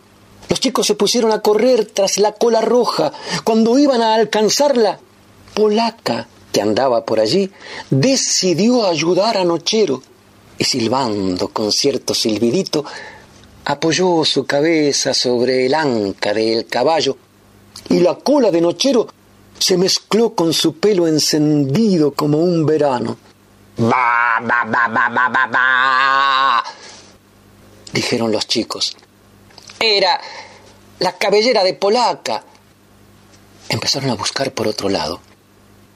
Los 0.51 0.61
chicos 0.61 0.87
se 0.87 0.95
pusieron 0.95 1.33
a 1.33 1.41
correr 1.41 1.87
tras 1.87 2.19
la 2.19 2.33
cola 2.33 2.61
roja. 2.61 3.14
Cuando 3.45 3.79
iban 3.79 4.03
a 4.03 4.14
alcanzarla, 4.14 5.01
Polaca, 5.55 6.29
que 6.53 6.61
andaba 6.61 7.07
por 7.07 7.19
allí, 7.19 7.51
decidió 7.89 8.87
ayudar 8.87 9.39
a 9.39 9.45
Nochero 9.45 10.03
y 10.59 10.64
silbando 10.64 11.49
con 11.49 11.73
cierto 11.73 12.12
silbidito, 12.12 12.85
apoyó 13.64 14.23
su 14.27 14.45
cabeza 14.45 15.14
sobre 15.14 15.64
el 15.64 15.73
anca 15.73 16.35
del 16.35 16.67
caballo 16.67 17.17
y 17.89 18.01
la 18.01 18.17
cola 18.17 18.51
de 18.51 18.61
Nochero 18.61 19.09
se 19.59 19.76
mezcló 19.76 20.34
con 20.34 20.52
su 20.52 20.76
pelo 20.78 21.07
encendido 21.07 22.12
como 22.12 22.38
un 22.38 22.66
verano. 22.66 23.16
¡Ba, 23.78 24.40
ba, 24.40 24.64
ba, 24.64 24.88
ba, 24.88 25.09
ba, 25.09 25.28
ba, 25.28 25.46
ba! 25.46 26.64
dijeron 27.92 28.30
los 28.30 28.46
chicos. 28.46 28.96
Era 29.80 30.20
la 30.98 31.12
cabellera 31.16 31.64
de 31.64 31.74
Polaca. 31.74 32.44
Empezaron 33.68 34.11
a 34.11 34.14
buscar 34.14 34.52
por 34.52 34.68
otro 34.68 34.88
lado. 34.88 35.20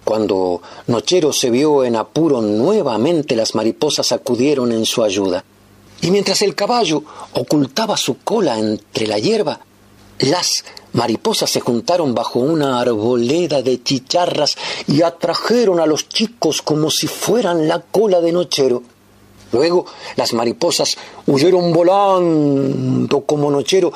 Cuando 0.04 0.62
Nochero 0.86 1.32
se 1.32 1.50
vio 1.50 1.84
en 1.84 1.96
apuro 1.96 2.40
nuevamente 2.40 3.36
las 3.36 3.54
mariposas 3.54 4.12
acudieron 4.12 4.72
en 4.72 4.86
su 4.86 5.04
ayuda. 5.04 5.44
Y 6.00 6.10
mientras 6.10 6.40
el 6.42 6.54
caballo 6.54 7.02
ocultaba 7.34 7.96
su 7.96 8.18
cola 8.18 8.58
entre 8.58 9.06
la 9.06 9.18
hierba, 9.18 9.60
las 10.20 10.64
mariposas 10.92 11.50
se 11.50 11.60
juntaron 11.60 12.14
bajo 12.14 12.40
una 12.40 12.80
arboleda 12.80 13.62
de 13.62 13.82
chicharras 13.82 14.56
y 14.86 15.02
atrajeron 15.02 15.80
a 15.80 15.86
los 15.86 16.08
chicos 16.08 16.62
como 16.62 16.90
si 16.90 17.06
fueran 17.06 17.66
la 17.68 17.80
cola 17.80 18.20
de 18.20 18.32
Nochero. 18.32 18.82
Luego 19.52 19.86
las 20.16 20.32
mariposas 20.32 20.96
huyeron 21.26 21.72
volando 21.72 23.20
como 23.22 23.50
Nochero 23.50 23.92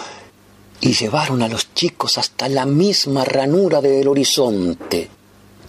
y 0.81 0.93
llevaron 0.93 1.43
a 1.43 1.49
los 1.49 1.73
chicos 1.75 2.19
hasta 2.19 2.49
la 2.49 2.67
misma 2.67 3.25
ranura 3.25 3.81
del 3.81 4.09
horizonte. 4.09 5.11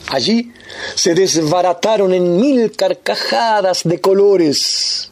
Allí 0.09 0.51
se 0.95 1.15
desbarataron 1.15 2.13
en 2.13 2.37
mil 2.37 2.71
carcajadas 2.71 3.81
de 3.83 3.99
colores. 3.99 5.11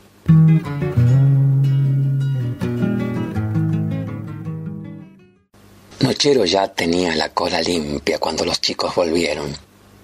Nochero 6.04 6.44
ya 6.44 6.68
tenía 6.68 7.16
la 7.16 7.30
cola 7.30 7.62
limpia 7.62 8.20
cuando 8.20 8.44
los 8.44 8.60
chicos 8.60 8.94
volvieron. 8.94 9.56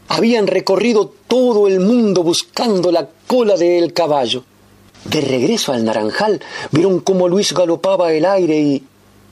Habían 0.08 0.48
recorrido 0.48 1.14
todo 1.28 1.68
el 1.68 1.82
mundo 1.82 2.24
buscando 2.24 2.90
la 2.90 3.10
cola 3.28 3.58
del 3.58 3.92
caballo. 3.92 4.46
De 5.04 5.20
regreso 5.20 5.74
al 5.74 5.84
naranjal, 5.84 6.42
vieron 6.72 7.02
cómo 7.02 7.28
Luis 7.28 7.52
galopaba 7.52 8.14
el 8.14 8.24
aire 8.24 8.58
y, 8.62 8.84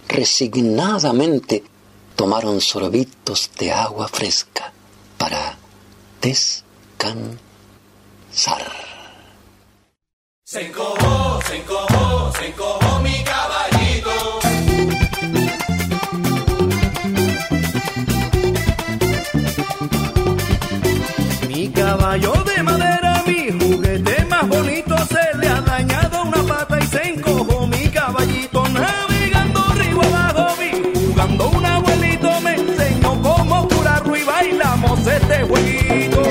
resignadamente, 0.10 1.64
tomaron 2.18 2.60
sorbitos 2.60 3.50
de 3.58 3.72
agua 3.72 4.10
fresca 4.10 4.74
para 5.18 5.58
descansar. 6.22 7.38
Se 10.44 10.68
encojó, 10.68 11.40
se 11.44 11.64
se 12.40 12.48
un 31.40 31.66
abuelito, 31.66 32.42
me 32.42 32.56
enseñó 32.56 33.22
cómo 33.22 33.68
curarlo 33.68 34.16
y 34.16 34.24
bailamos 34.24 35.06
este 35.08 35.44
jueguito. 35.44 36.22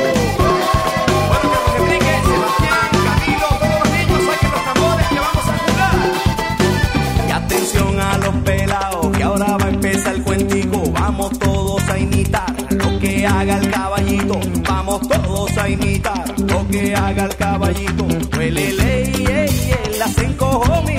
A 7.99 8.19
los 8.19 8.35
pelados, 8.45 9.17
que 9.17 9.23
ahora 9.23 9.57
va 9.57 9.65
a 9.67 9.69
empezar 9.71 10.15
el 10.15 10.23
cuentico. 10.23 10.83
Vamos 10.93 11.39
todos 11.39 11.83
a 11.89 11.99
imitar 11.99 12.55
lo 12.71 12.99
que 12.99 13.27
haga 13.27 13.59
el 13.59 13.71
caballito. 13.71 14.39
Vamos 14.69 15.01
todos 15.09 15.57
a 15.57 15.69
imitar 15.69 16.25
lo 16.39 16.69
que 16.69 16.95
haga 16.95 17.25
el 17.25 17.37
caballito. 17.37 18.07
Huelele, 18.37 19.03
ey, 19.03 19.27
ey, 19.27 19.99
la 19.99 20.09
se 20.09 20.27
encojó 20.27 20.83
mi 20.83 20.97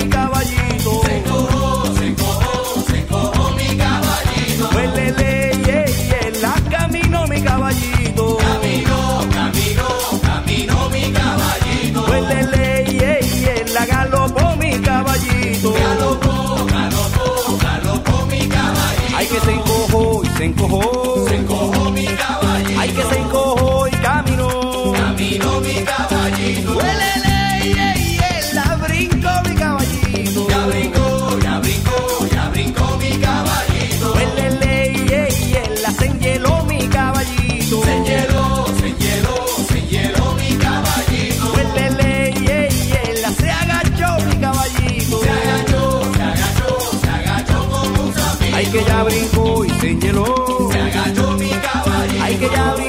mi 25.68 25.84
caballito. 25.84 26.76
Huelele, 26.76 27.36
ey, 27.62 28.18
ey, 28.30 28.54
la 28.54 28.76
brincó 28.76 29.30
mi 29.46 29.54
caballito. 29.54 30.48
Ya 30.48 30.66
brincó, 30.66 31.38
ya 31.42 31.58
brincó, 31.60 32.26
ya 32.32 32.48
brincó 32.50 32.96
mi 32.98 33.10
caballito. 33.18 34.12
Huelele, 34.14 34.72
ey, 34.82 35.54
ey, 35.54 35.82
la 35.82 35.90
se 35.92 36.06
enhieló 36.06 36.64
mi 36.64 36.78
caballito. 36.88 37.82
Se 37.84 37.94
hieló, 38.06 38.66
se 38.78 38.88
hieló, 39.00 39.36
se 39.68 39.80
hieló 39.90 40.32
mi 40.34 40.50
caballito. 40.56 41.52
Huelele, 41.54 42.28
ey, 42.30 42.92
ey, 43.04 43.20
la 43.22 43.30
se 43.32 43.50
agachó 43.50 44.24
mi 44.26 44.36
caballito. 44.36 45.20
Se 45.22 45.30
agachó, 45.30 46.02
se 46.14 46.22
agachó, 46.22 46.78
se 47.02 47.08
agachó 47.10 47.68
como 47.70 48.02
un 48.04 48.14
sapito. 48.14 48.56
Ay 48.56 48.66
que 48.66 48.84
ya 48.84 49.02
brincó 49.04 49.64
y 49.64 49.70
se 49.80 49.90
enhieló. 49.90 50.68
Se 50.72 50.78
agachó 50.80 51.32
mi 51.32 51.50
caballito. 51.50 52.24
Ay 52.24 52.36
que 52.36 52.48
ya 52.48 52.74
brincó 52.74 52.87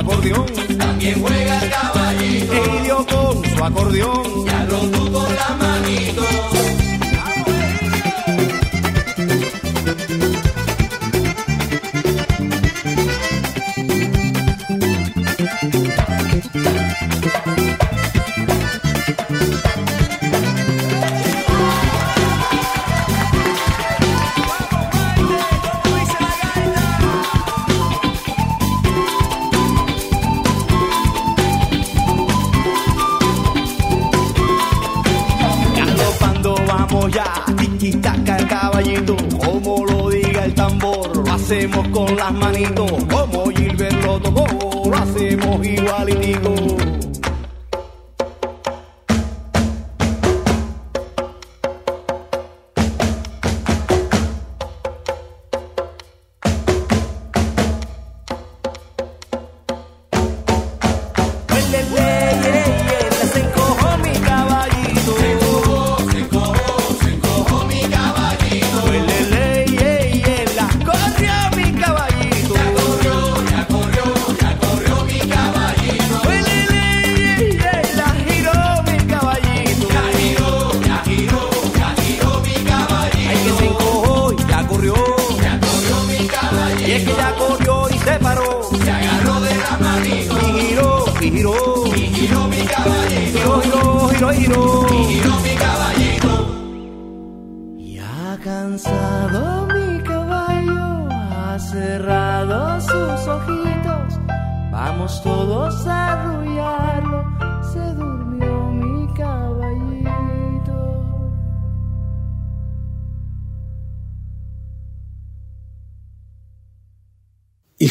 acordeón. 0.00 0.46
También 0.78 1.20
juega 1.20 1.62
el 1.62 1.70
caballito. 1.70 2.52
El 2.52 2.82
dio 2.84 3.06
con 3.06 3.44
su 3.44 3.64
acordeón. 3.64 4.46
Ya 4.46 4.64
lo 4.64 4.80
tú 4.90 5.12
con 5.12 5.34
la 5.34 5.48
manito. 5.48 5.69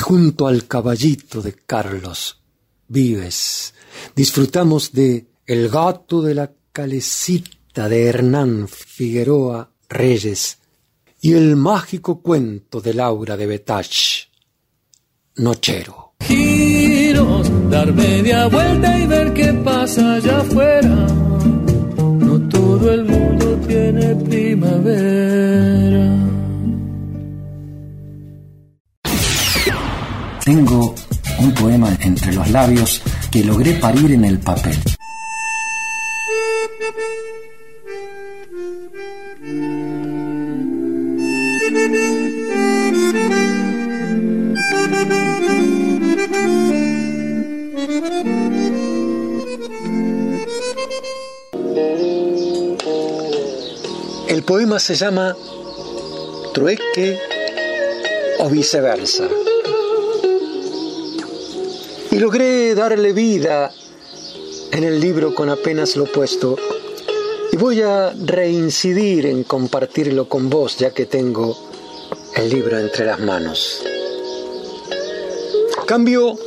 Junto 0.09 0.47
al 0.47 0.65
caballito 0.65 1.39
de 1.39 1.53
Carlos 1.53 2.41
Vives 2.87 3.75
disfrutamos 4.15 4.91
de 4.91 5.27
El 5.45 5.69
gato 5.69 6.23
de 6.23 6.33
la 6.33 6.51
calecita 6.71 7.87
de 7.87 8.07
Hernán 8.07 8.67
Figueroa 8.67 9.69
Reyes 9.87 10.57
y 11.21 11.33
el 11.33 11.55
mágico 11.55 12.23
cuento 12.23 12.81
de 12.81 12.95
Laura 12.95 13.37
de 13.37 13.45
Betach, 13.45 14.29
Nochero. 15.35 16.13
Dar 17.69 17.93
media 17.93 18.47
vuelta 18.47 18.99
y 18.99 19.05
ver 19.05 19.31
qué 19.35 19.53
pasa 19.63 20.15
allá 20.15 20.39
afuera. 20.39 21.07
No 21.99 22.49
todo 22.49 22.91
el 22.91 23.05
mundo 23.05 23.59
tiene 23.67 24.15
primavera. 24.15 25.79
Tengo 30.49 30.95
un 31.37 31.53
poema 31.53 31.95
entre 32.01 32.33
los 32.33 32.49
labios 32.49 33.03
que 33.29 33.43
logré 33.43 33.73
parir 33.73 34.13
en 34.13 34.25
el 34.25 34.39
papel. 34.39 34.79
El 54.27 54.41
poema 54.41 54.79
se 54.79 54.95
llama 54.95 55.35
Trueque 56.55 57.19
o 58.39 58.49
viceversa. 58.49 59.25
Y 62.11 62.17
logré 62.17 62.73
darle 62.73 63.13
vida 63.13 63.71
en 64.71 64.83
el 64.83 64.99
libro 64.99 65.35
con 65.35 65.49
apenas 65.49 65.95
lo 65.95 66.05
puesto. 66.05 66.55
Y 67.51 67.57
voy 67.57 67.81
a 67.81 68.11
reincidir 68.11 69.25
en 69.27 69.43
compartirlo 69.43 70.27
con 70.27 70.49
vos 70.49 70.77
ya 70.77 70.91
que 70.91 71.05
tengo 71.05 71.57
el 72.35 72.49
libro 72.49 72.79
entre 72.79 73.05
las 73.05 73.19
manos. 73.19 73.83
Cambio 75.85 76.37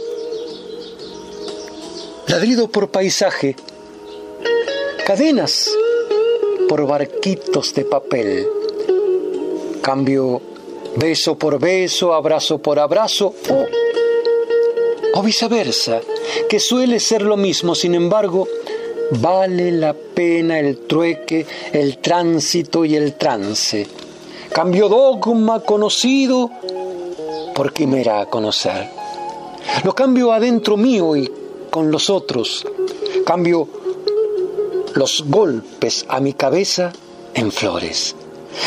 ladrido 2.26 2.68
por 2.68 2.90
paisaje, 2.90 3.56
cadenas 5.06 5.70
por 6.68 6.86
barquitos 6.86 7.74
de 7.74 7.84
papel. 7.84 8.48
Cambio 9.82 10.40
beso 10.96 11.36
por 11.36 11.58
beso, 11.58 12.14
abrazo 12.14 12.58
por 12.58 12.78
abrazo 12.78 13.34
o 15.14 15.22
viceversa, 15.22 16.00
que 16.48 16.58
suele 16.58 17.00
ser 17.00 17.22
lo 17.22 17.36
mismo, 17.36 17.74
sin 17.74 17.94
embargo, 17.94 18.48
vale 19.20 19.70
la 19.72 19.94
pena 19.94 20.58
el 20.58 20.78
trueque, 20.86 21.46
el 21.72 21.98
tránsito 21.98 22.84
y 22.84 22.96
el 22.96 23.14
trance. 23.14 23.86
Cambio 24.52 24.88
dogma 24.88 25.60
conocido 25.60 26.50
por 27.54 27.72
quimera 27.72 28.20
a 28.20 28.26
conocer. 28.26 28.88
Lo 29.84 29.94
cambio 29.94 30.32
adentro 30.32 30.76
mío 30.76 31.16
y 31.16 31.30
con 31.70 31.90
los 31.90 32.10
otros. 32.10 32.66
Cambio 33.24 33.68
los 34.94 35.24
golpes 35.26 36.04
a 36.08 36.20
mi 36.20 36.34
cabeza 36.34 36.92
en 37.34 37.50
flores. 37.50 38.14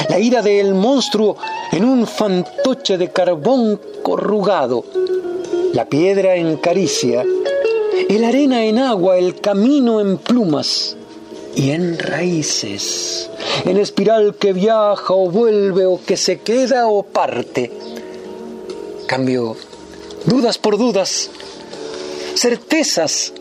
La 0.10 0.20
ira 0.20 0.42
del 0.42 0.74
monstruo 0.74 1.38
en 1.72 1.86
un 1.86 2.08
fantoche 2.08 2.98
de 2.98 3.12
carbón 3.12 3.80
corrugado. 4.02 4.84
La 5.76 5.90
piedra 5.90 6.38
en 6.38 6.56
caricia, 6.56 7.26
el 8.08 8.24
arena 8.24 8.64
en 8.64 8.80
agua, 8.80 9.18
el 9.18 9.42
camino 9.42 10.00
en 10.00 10.18
plumas 10.18 10.96
y 11.54 11.72
en 11.72 12.00
raíces, 12.00 13.30
en 13.66 13.76
espiral 13.76 14.36
que 14.36 14.54
viaja 14.54 15.14
o 15.14 15.30
vuelve 15.30 15.86
o 15.86 16.00
que 16.00 16.16
se 16.16 16.40
queda 16.40 16.88
o 16.88 17.04
parte. 17.04 17.74
Cambio 19.06 19.58
dudas 20.26 20.58
por 20.58 20.78
dudas, 20.78 21.30
certezas 22.36 23.34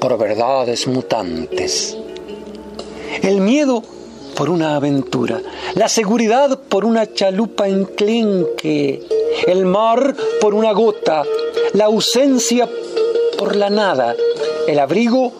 por 0.00 0.18
verdades 0.18 0.88
mutantes. 0.88 1.96
El 3.22 3.40
miedo 3.40 3.84
por 4.34 4.50
una 4.50 4.76
aventura, 4.76 5.40
la 5.74 5.88
seguridad 5.88 6.58
por 6.58 6.84
una 6.84 7.12
chalupa 7.12 7.68
enclenque, 7.68 9.02
el 9.46 9.66
mar 9.66 10.14
por 10.40 10.54
una 10.54 10.72
gota, 10.72 11.22
la 11.74 11.84
ausencia 11.84 12.68
por 13.38 13.56
la 13.56 13.70
nada, 13.70 14.14
el 14.66 14.78
abrigo 14.78 15.32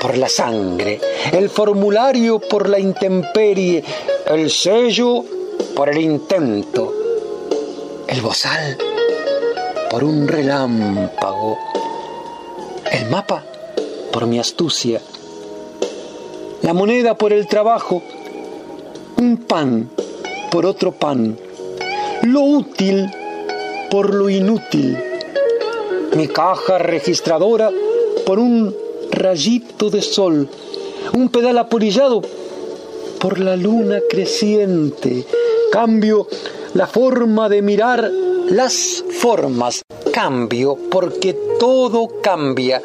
por 0.00 0.16
la 0.16 0.28
sangre, 0.28 1.00
el 1.32 1.48
formulario 1.48 2.38
por 2.38 2.68
la 2.68 2.78
intemperie, 2.78 3.82
el 4.26 4.50
sello 4.50 5.24
por 5.74 5.88
el 5.88 5.98
intento, 5.98 6.92
el 8.06 8.20
bozal 8.20 8.76
por 9.90 10.04
un 10.04 10.26
relámpago, 10.26 11.56
el 12.90 13.08
mapa 13.10 13.44
por 14.12 14.26
mi 14.26 14.38
astucia, 14.38 15.00
la 16.62 16.72
moneda 16.72 17.16
por 17.16 17.32
el 17.32 17.46
trabajo, 17.46 18.02
un 19.24 19.38
pan 19.38 19.88
por 20.50 20.66
otro 20.66 20.92
pan, 20.92 21.38
lo 22.24 22.42
útil 22.42 23.10
por 23.90 24.12
lo 24.12 24.28
inútil, 24.28 24.98
mi 26.14 26.28
caja 26.28 26.76
registradora 26.76 27.70
por 28.26 28.38
un 28.38 28.74
rayito 29.10 29.88
de 29.88 30.02
sol, 30.02 30.46
un 31.14 31.30
pedal 31.30 31.56
apolillado 31.56 32.20
por 33.18 33.40
la 33.40 33.56
luna 33.56 34.00
creciente, 34.10 35.24
cambio 35.72 36.28
la 36.74 36.86
forma 36.86 37.48
de 37.48 37.62
mirar 37.62 38.10
las 38.50 39.02
formas, 39.22 39.80
cambio 40.12 40.76
porque 40.90 41.32
todo 41.58 42.20
cambia 42.20 42.82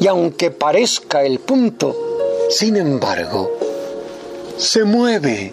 y 0.00 0.06
aunque 0.06 0.50
parezca 0.50 1.22
el 1.22 1.38
punto, 1.38 1.94
sin 2.48 2.76
embargo, 2.76 3.50
se 4.56 4.84
mueve. 4.84 5.52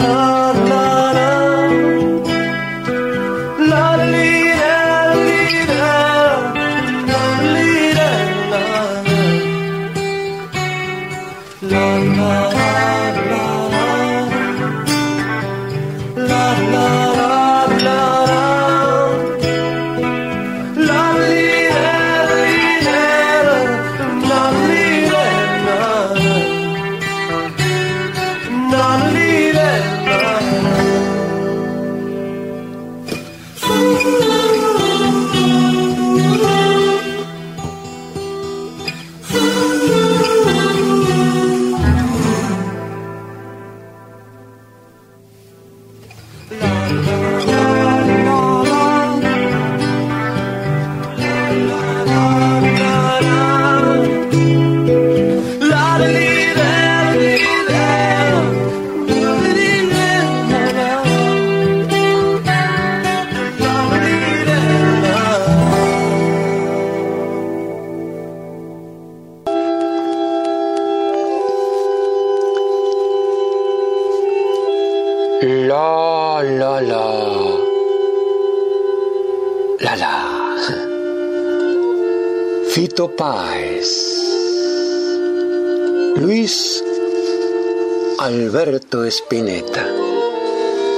Alberto 88.51 89.05
Spinetta. 89.05 89.87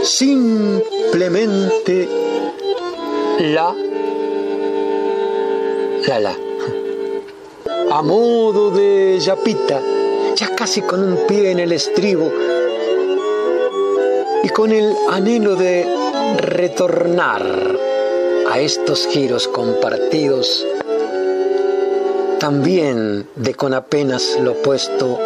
Simplemente 0.02 0.82
la, 3.42 3.76
la, 6.08 6.20
la. 6.20 6.36
A 7.92 8.02
modo 8.02 8.72
de 8.72 9.20
yapita, 9.20 9.80
ya 10.36 10.56
casi 10.56 10.82
con 10.82 11.04
un 11.04 11.28
pie 11.28 11.52
en 11.52 11.60
el 11.60 11.74
estribo 11.74 12.32
y 14.42 14.50
con 14.50 14.72
el 14.72 14.92
anhelo 15.12 15.56
de 15.56 15.86
retornar 16.38 17.78
a 18.50 18.60
estos 18.60 19.06
giros 19.06 19.48
compartidos, 19.48 20.66
también 22.40 23.28
de 23.36 23.54
con 23.54 23.76
apenas 23.76 24.40
lo 24.42 24.54
opuesto, 24.54 25.20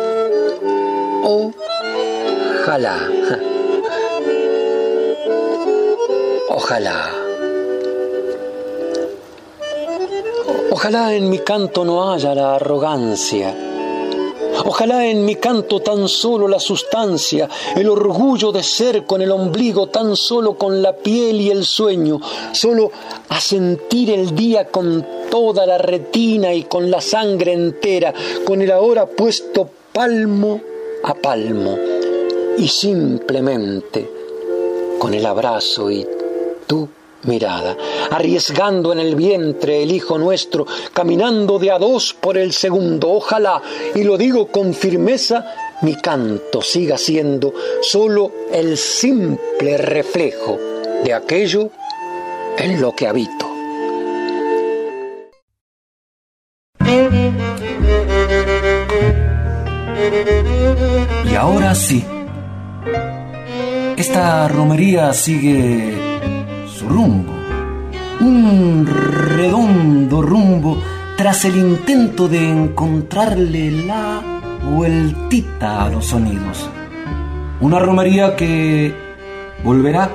ojalá, 2.67 3.09
ojalá. 6.49 7.13
Ojalá 10.71 11.15
en 11.15 11.29
mi 11.29 11.39
canto 11.39 11.85
no 11.85 12.11
haya 12.11 12.35
la 12.35 12.55
arrogancia. 12.55 13.55
Ojalá 14.65 15.05
en 15.05 15.23
mi 15.23 15.35
canto 15.35 15.79
tan 15.79 16.09
solo 16.09 16.49
la 16.49 16.59
sustancia, 16.59 17.47
el 17.75 17.87
orgullo 17.87 18.51
de 18.51 18.63
ser 18.63 19.05
con 19.05 19.21
el 19.21 19.31
ombligo, 19.31 19.87
tan 19.87 20.17
solo 20.17 20.57
con 20.57 20.81
la 20.81 20.93
piel 20.93 21.39
y 21.39 21.49
el 21.49 21.63
sueño, 21.63 22.19
solo 22.51 22.91
a 23.29 23.39
sentir 23.39 24.11
el 24.11 24.35
día 24.35 24.67
con 24.67 25.05
toda 25.31 25.65
la 25.65 25.77
retina 25.77 26.53
y 26.53 26.63
con 26.63 26.91
la 26.91 26.99
sangre 26.99 27.53
entera, 27.53 28.13
con 28.45 28.61
el 28.61 28.71
ahora 28.71 29.05
puesto 29.05 29.69
palmo 29.93 30.59
a 31.03 31.13
palmo, 31.13 31.96
y 32.57 32.67
simplemente 32.67 34.09
con 34.99 35.13
el 35.13 35.25
abrazo 35.25 35.91
y 35.91 36.05
tú 36.65 36.89
mirada, 37.23 37.75
arriesgando 38.11 38.93
en 38.93 38.99
el 38.99 39.15
vientre 39.15 39.83
el 39.83 39.91
Hijo 39.91 40.17
nuestro, 40.17 40.65
caminando 40.93 41.59
de 41.59 41.71
a 41.71 41.79
dos 41.79 42.15
por 42.19 42.37
el 42.37 42.53
segundo. 42.53 43.09
Ojalá, 43.11 43.61
y 43.95 44.03
lo 44.03 44.17
digo 44.17 44.47
con 44.47 44.73
firmeza, 44.73 45.45
mi 45.81 45.95
canto 45.95 46.61
siga 46.61 46.97
siendo 46.97 47.53
solo 47.81 48.31
el 48.51 48.77
simple 48.77 49.77
reflejo 49.77 50.57
de 51.03 51.13
aquello 51.13 51.69
en 52.57 52.81
lo 52.81 52.95
que 52.95 53.07
habito. 53.07 53.45
Y 61.29 61.35
ahora 61.35 61.75
sí, 61.75 62.03
esta 63.97 64.47
romería 64.47 65.11
sigue 65.11 65.91
su 66.67 66.87
rumbo, 66.87 67.33
un 68.21 68.85
redondo 68.85 70.21
rumbo 70.21 70.77
tras 71.17 71.45
el 71.45 71.57
intento 71.57 72.27
de 72.27 72.47
encontrarle 72.47 73.71
la 73.71 74.21
vueltita 74.63 75.85
a 75.85 75.89
los 75.89 76.05
sonidos. 76.05 76.69
Una 77.59 77.79
romería 77.79 78.35
que 78.35 78.93
volverá 79.63 80.11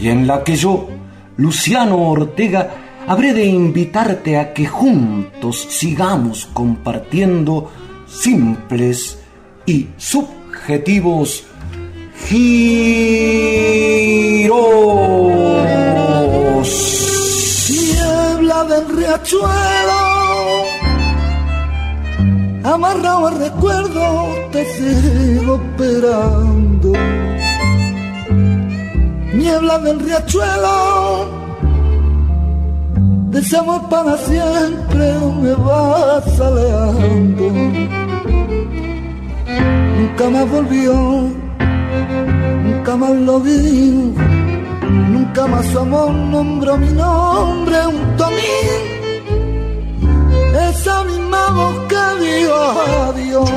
y 0.00 0.08
en 0.08 0.28
la 0.28 0.44
que 0.44 0.54
yo, 0.54 0.88
Luciano 1.36 1.98
Ortega, 2.10 2.70
habré 3.08 3.34
de 3.34 3.44
invitarte 3.44 4.38
a 4.38 4.54
que 4.54 4.66
juntos 4.66 5.66
sigamos 5.68 6.48
compartiendo 6.52 7.72
simples 8.06 9.18
y 9.66 9.88
subjetivos 9.96 11.44
giros. 12.26 13.78
Niebla 17.70 18.64
del 18.64 18.88
riachuelo, 18.96 20.02
amarrado 22.64 23.26
al 23.28 23.38
recuerdo, 23.38 24.04
te 24.52 24.64
sigo 24.74 25.56
esperando. 25.56 26.92
Niebla 29.34 29.78
del 29.78 30.00
riachuelo, 30.00 31.28
deseamos 33.30 33.82
para 33.90 34.16
siempre, 34.18 35.14
me 35.42 35.54
vas 35.54 36.40
aleando. 36.40 37.44
Nunca 39.98 40.30
más 40.30 40.50
volvió, 40.50 40.94
nunca 42.88 43.06
más 43.06 43.20
lo 43.20 43.40
vi, 43.40 44.14
nunca 45.12 45.46
más 45.46 45.66
su 45.66 45.78
amor 45.78 46.10
nombró 46.10 46.78
mi 46.78 46.88
nombre 46.88 47.76
junto 47.84 48.24
a. 48.24 48.30
Esa 50.70 51.04
misma 51.04 51.50
voz 51.50 51.76
que 51.88 52.24
dijo 52.24 52.54
adiós. 53.08 53.50